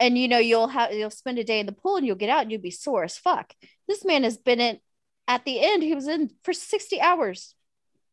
[0.00, 2.30] And you know you'll have you'll spend a day in the pool and you'll get
[2.30, 3.52] out and you'll be sore as fuck.
[3.86, 4.78] This man has been in
[5.26, 5.82] at the end.
[5.82, 7.54] He was in for sixty hours.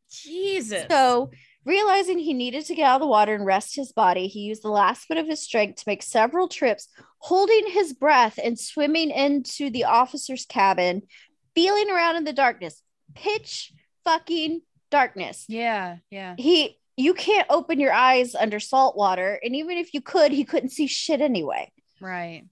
[0.10, 0.86] Jesus.
[0.90, 1.32] So,
[1.66, 4.63] realizing he needed to get out of the water and rest his body, he used
[4.63, 6.88] the last bit of his strength to make several trips,
[7.20, 11.01] holding his breath and swimming into the officer's cabin,
[11.53, 12.82] feeling around in the darkness.
[13.13, 14.61] Pitch fucking
[14.91, 15.45] darkness.
[15.47, 16.36] yeah, yeah.
[16.38, 20.45] He you can't open your eyes under salt water, and even if you could, he
[20.45, 21.70] couldn't see shit anyway
[22.01, 22.45] Right.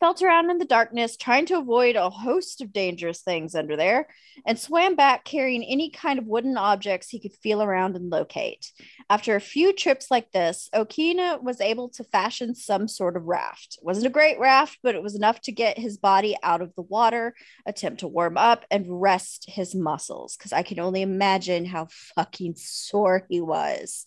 [0.00, 4.06] Felt around in the darkness, trying to avoid a host of dangerous things under there,
[4.46, 8.70] and swam back carrying any kind of wooden objects he could feel around and locate.
[9.10, 13.76] After a few trips like this, Okene was able to fashion some sort of raft.
[13.80, 16.72] It wasn't a great raft, but it was enough to get his body out of
[16.76, 17.34] the water,
[17.66, 22.54] attempt to warm up, and rest his muscles, because I can only imagine how fucking
[22.56, 24.06] sore he was.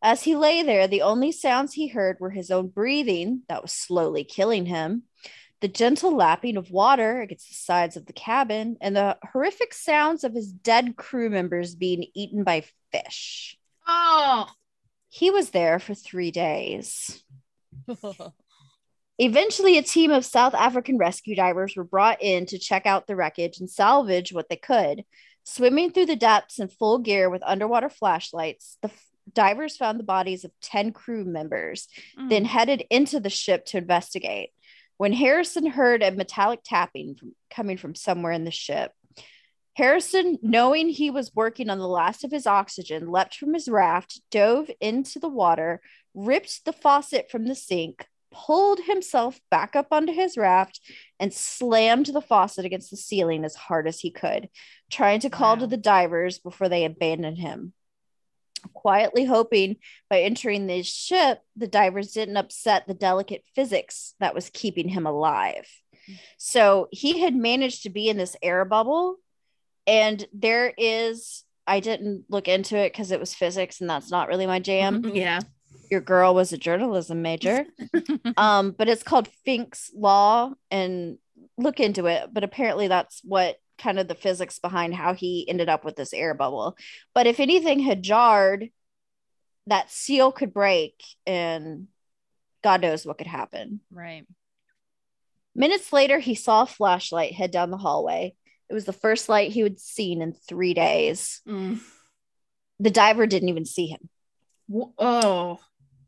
[0.00, 3.72] As he lay there, the only sounds he heard were his own breathing that was
[3.72, 5.02] slowly killing him,
[5.60, 10.24] the gentle lapping of water against the sides of the cabin, and the horrific sounds
[10.24, 13.58] of his dead crew members being eaten by fish.
[13.86, 14.46] oh,
[15.08, 17.22] He was there for three days.
[19.18, 23.16] Eventually, a team of South African rescue divers were brought in to check out the
[23.16, 25.04] wreckage and salvage what they could.
[25.44, 30.04] Swimming through the depths in full gear with underwater flashlights, the f- divers found the
[30.04, 31.88] bodies of 10 crew members,
[32.28, 32.46] then mm.
[32.46, 34.50] headed into the ship to investigate.
[34.98, 38.92] When Harrison heard a metallic tapping from, coming from somewhere in the ship,
[39.74, 44.20] Harrison, knowing he was working on the last of his oxygen, leapt from his raft,
[44.32, 45.80] dove into the water,
[46.14, 50.80] ripped the faucet from the sink, pulled himself back up onto his raft,
[51.20, 54.48] and slammed the faucet against the ceiling as hard as he could,
[54.90, 57.72] trying to call to the divers before they abandoned him.
[58.74, 59.76] Quietly hoping
[60.08, 65.06] by entering the ship, the divers didn't upset the delicate physics that was keeping him
[65.06, 65.66] alive.
[66.36, 69.16] So he had managed to be in this air bubble,
[69.86, 71.44] and there is.
[71.66, 75.04] I didn't look into it because it was physics, and that's not really my jam
[75.14, 75.40] yeah.
[75.90, 77.66] your girl was a journalism major.
[78.38, 81.18] um, but it's called Fink's Law, and
[81.58, 82.30] look into it.
[82.32, 86.12] But apparently, that's what kind of the physics behind how he ended up with this
[86.12, 86.76] air bubble.
[87.14, 88.70] But if anything had jarred,
[89.66, 91.88] that seal could break, and
[92.62, 93.80] God knows what could happen.
[93.90, 94.26] right.
[95.54, 98.34] Minutes later, he saw a flashlight head down the hallway.
[98.70, 101.40] It was the first light he had seen in three days.
[101.48, 101.80] Mm.
[102.78, 104.08] The diver didn't even see him.
[104.98, 105.58] Oh,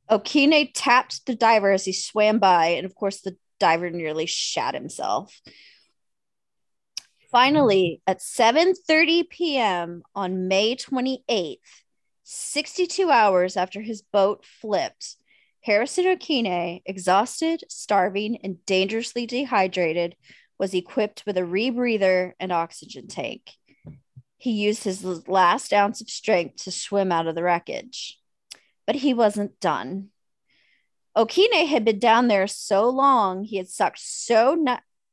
[0.09, 4.75] Okene tapped the diver as he swam by, and of course, the diver nearly shat
[4.75, 5.41] himself.
[7.31, 10.03] Finally, at 7:30 p.m.
[10.15, 11.59] on May 28th,
[12.25, 15.17] 62 hours after his boat flipped,
[15.63, 20.17] Harrison Okene, exhausted, starving, and dangerously dehydrated,
[20.59, 23.53] was equipped with a rebreather and oxygen tank.
[24.37, 28.21] He used his last ounce of strength to swim out of the wreckage
[28.91, 30.09] but he wasn't done.
[31.17, 34.57] Okene had been down there so long, he had sucked so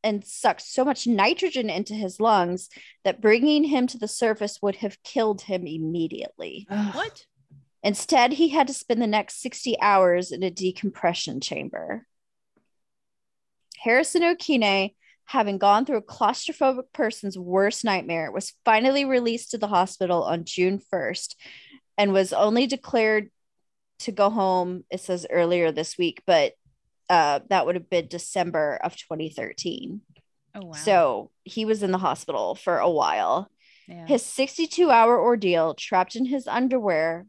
[0.04, 2.70] and sucked so much nitrogen into his lungs
[3.04, 6.68] that bringing him to the surface would have killed him immediately.
[6.70, 7.26] What?
[7.84, 12.06] Instead, he had to spend the next 60 hours in a decompression chamber.
[13.78, 14.96] Harrison Okene,
[15.26, 20.46] having gone through a claustrophobic person's worst nightmare, was finally released to the hospital on
[20.46, 21.36] June 1st
[21.98, 23.30] and was only declared
[24.00, 26.54] to go home, it says earlier this week, but
[27.10, 30.02] uh, that would have been December of 2013.
[30.56, 30.74] Oh wow.
[30.74, 33.50] So he was in the hospital for a while.
[33.88, 34.06] yeah.
[34.08, 37.26] His 62 hour ordeal, trapped in his underwear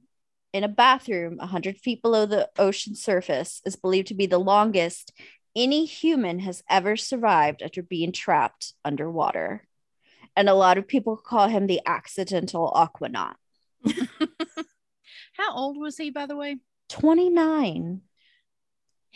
[0.53, 5.13] in a bathroom 100 feet below the ocean surface, is believed to be the longest
[5.55, 9.67] any human has ever survived after being trapped underwater.
[10.37, 13.35] And a lot of people call him the accidental aquanaut.
[15.33, 16.59] How old was he, by the way?
[16.89, 18.03] 29.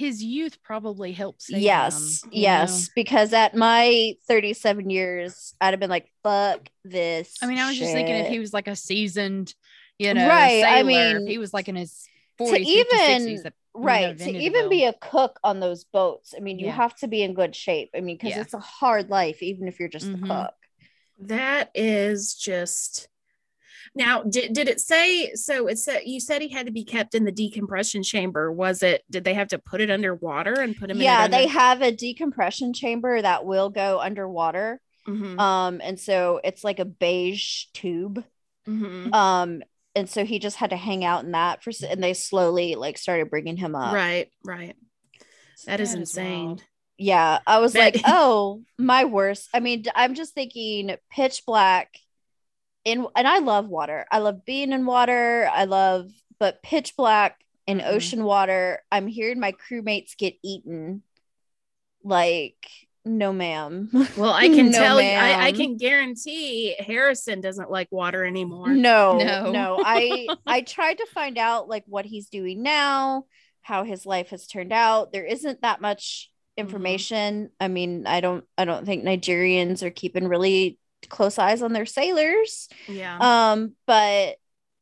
[0.03, 1.49] His youth probably helps.
[1.49, 2.91] yes, him, you yes.
[2.95, 7.37] Because at my 37 years, I'd have been like, fuck this.
[7.41, 9.55] I mean, I was just thinking if he was like a seasoned,
[9.99, 12.05] you know, Right, I sailor, if mean, he was like in his
[12.39, 16.41] to 40s, 50s, even- 60s, right to even be a cook on those boats i
[16.41, 16.73] mean you Yeah.
[16.73, 18.43] have to be in good shape i mean because Yeah.
[18.43, 20.21] it's a hard life even if you're just Mhm.
[20.21, 20.55] the cook
[21.21, 23.09] That is just
[23.95, 27.15] now did, did it say so it said you said he had to be kept
[27.15, 28.51] in the decompression chamber.
[28.51, 31.03] Was it did they have to put it underwater and put him in?
[31.03, 34.81] yeah they have a decompression chamber that will go underwater.
[35.07, 38.25] Mhm, um and so it's like a beige tube.
[38.69, 39.13] Mhm.
[39.13, 39.63] um
[39.95, 42.97] and so he just had to hang out in that for and they slowly like
[42.97, 43.93] started bringing him up.
[43.93, 44.75] Right right.
[45.67, 46.61] That is insane.
[46.97, 49.49] Yeah i was That- like oh my worst.
[49.53, 51.99] I mean I'm just thinking pitch black
[52.85, 54.07] in and i love water.
[54.11, 55.49] I love being in water.
[55.53, 57.87] I love but pitch black in Mhm.
[57.87, 61.03] ocean water i'm hearing my crewmates get eaten
[62.03, 62.57] like
[63.05, 63.89] no ma'am.
[64.17, 68.69] Well i can No, tell you I, I can guarantee harrison doesn't like water anymore.
[68.69, 69.51] No No.
[69.53, 69.79] no.
[69.85, 73.25] I i tried to find out like what he's doing now
[73.63, 75.13] how his life has turned out.
[75.13, 77.51] There isn't that much information.
[77.61, 80.79] I mean i don't i don't think nigerians are keeping really
[81.09, 83.19] close eyes on their sailors yeah
[83.53, 84.37] um but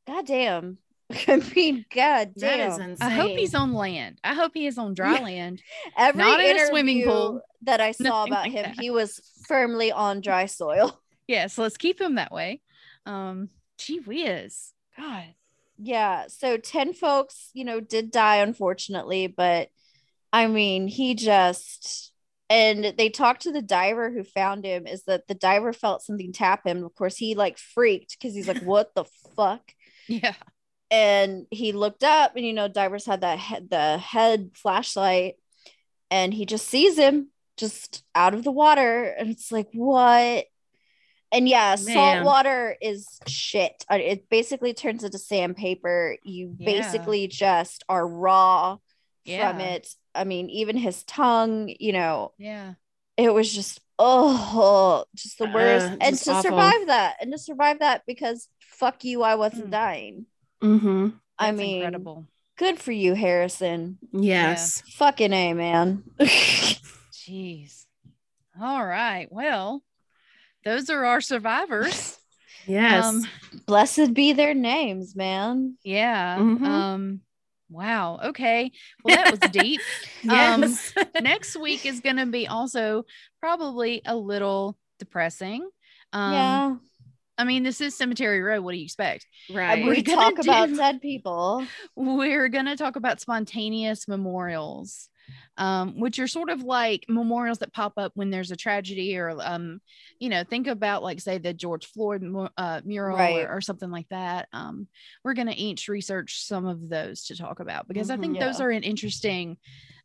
[0.06, 0.78] goddamn
[1.28, 4.18] i mean god damn is insane I hope he's on land.
[4.22, 5.20] I hope he is on dry Yeah.
[5.24, 5.62] land.
[5.96, 7.40] every not in a swimming interview pool.
[7.62, 8.76] that i saw about like him that.
[8.80, 12.60] he was firmly on dry soil Yes, let's keep him that way.
[13.06, 14.72] Um, gee whiz.
[14.98, 15.34] God.
[15.78, 19.68] yeah so 10 folks you know did die unfortunately but
[20.32, 22.09] i mean he just
[22.50, 26.32] and they talked to the diver who found him is that the diver felt something
[26.32, 26.84] tap him.
[26.84, 29.04] Of course he like freaked because he's like what the
[29.36, 29.62] fuck?
[30.08, 30.34] Yeah.
[30.90, 35.34] and he looked up and you know divers had that head the head flashlight
[36.10, 40.46] and he just sees him just out of the water and it's like what?
[41.30, 43.84] And yeah salt water is shit.
[43.88, 46.16] Uh, it basically turns into sandpaper.
[46.24, 46.66] You Yeah.
[46.82, 48.78] basically just are raw
[49.24, 49.52] Yeah.
[49.52, 52.74] from it i mean even his tongue you know Yeah.
[53.16, 56.42] it was just oh just the worst Uh, and to awful.
[56.50, 59.70] survive that and to survive that because fuck you i wasn't Hmm.
[59.70, 60.26] dying
[60.62, 61.08] hmm
[61.38, 62.26] i mean incredible.
[62.56, 66.02] good for you harrison yes fucking a man
[67.12, 67.84] Jeez.
[68.60, 69.28] All right.
[69.30, 69.82] Well,
[70.64, 72.18] those are our survivors.
[72.66, 73.24] yes Um,
[73.66, 76.38] blessed be their names man yeah.
[76.38, 76.64] Mhm.
[76.66, 77.20] Um,
[77.70, 78.18] wow.
[78.24, 78.72] Okay.
[79.04, 79.80] Well, that was deep.
[80.28, 83.04] um, yes Next week is going to be also
[83.40, 85.68] probably a little depressing.
[86.12, 86.74] Um, yeah
[87.40, 88.60] I mean, this is Cemetery Row.
[88.60, 89.26] What do you expect?
[89.50, 91.66] right we talk about do- dead people
[91.96, 95.08] We're going to talk about spontaneous memorials,
[95.56, 99.36] um, which are sort of like memorials that pop up when there's a tragedy or,
[99.42, 99.80] um,
[100.18, 102.22] you know, think about like, say, the George Floyd
[102.56, 103.44] uh, mural Right.
[103.46, 104.48] or, or something like that.
[104.52, 104.86] Um,
[105.24, 108.40] we're going to each research some of those to talk about because I think Mhm.
[108.40, 109.56] those are an interesting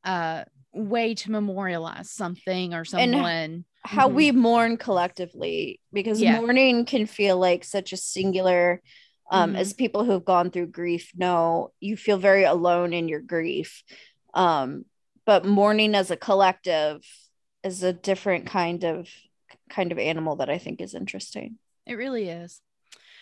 [0.04, 3.66] uh, way to memorialize something or And- someone.
[3.84, 4.14] how Mhm.
[4.16, 6.40] we mourn collectively because Yeah.
[6.42, 8.82] mourning can feel like such a singular
[9.32, 9.58] um Mhm.
[9.58, 13.84] as people who've gone through grief know you feel very alone in your grief
[14.36, 14.86] um
[15.26, 17.04] but mourning as a collective
[17.64, 19.08] is a different kind of
[19.70, 22.62] kind of animal that i think is interesting It really is.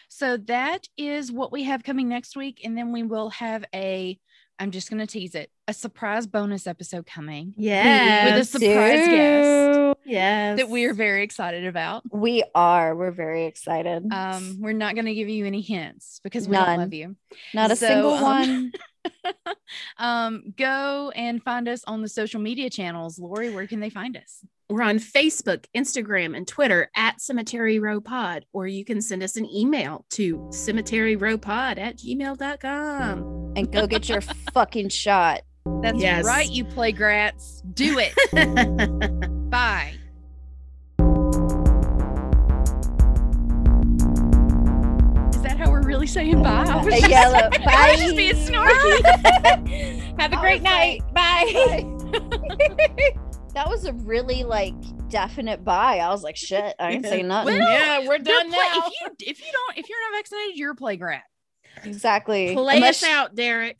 [0.09, 2.61] So that is what we have coming next week.
[2.63, 4.19] And then we will have a,
[4.59, 8.25] I'm just going to tease it, a surprise bonus episode coming Yeah.
[8.35, 12.03] with a surprise guest yes that we are very excited about.
[12.11, 16.47] we are we're very excited Um, we're not going to give you any hints because
[16.47, 16.65] we None.
[16.67, 17.15] don't love you.
[17.53, 18.71] not a so, single um, one
[19.97, 23.19] um, go and find us on the social media channels.
[23.19, 24.39] Lori, where can they find us?
[24.69, 29.35] We're on Facebook, Instagram, and Twitter at Cemetery Row Pod, or you can send us
[29.35, 33.53] an email to cemeteryrowpod at gmail.com.
[33.55, 34.21] and go get your
[34.53, 35.41] fucking shot
[35.81, 36.25] That's Yes.
[36.25, 37.61] right, you play grats.
[37.75, 38.13] Do it.
[39.51, 39.93] Bye.
[46.03, 46.65] Really saying bye?
[46.67, 50.19] I was A just, yellow I was bye just being snarky.
[50.19, 51.01] Have a I great was night.
[51.13, 51.85] Bye.
[53.53, 54.73] that was a really like
[55.09, 55.99] definite buy.
[55.99, 57.57] I was like, shit, I ain't saying nothing.
[57.57, 58.79] Well, yeah, we're done play- now.
[58.79, 61.23] if you if you don't if you're not vaccinated, you're a play grat.
[61.83, 62.53] exactly.
[62.53, 63.77] Play Unless- us out, Derek.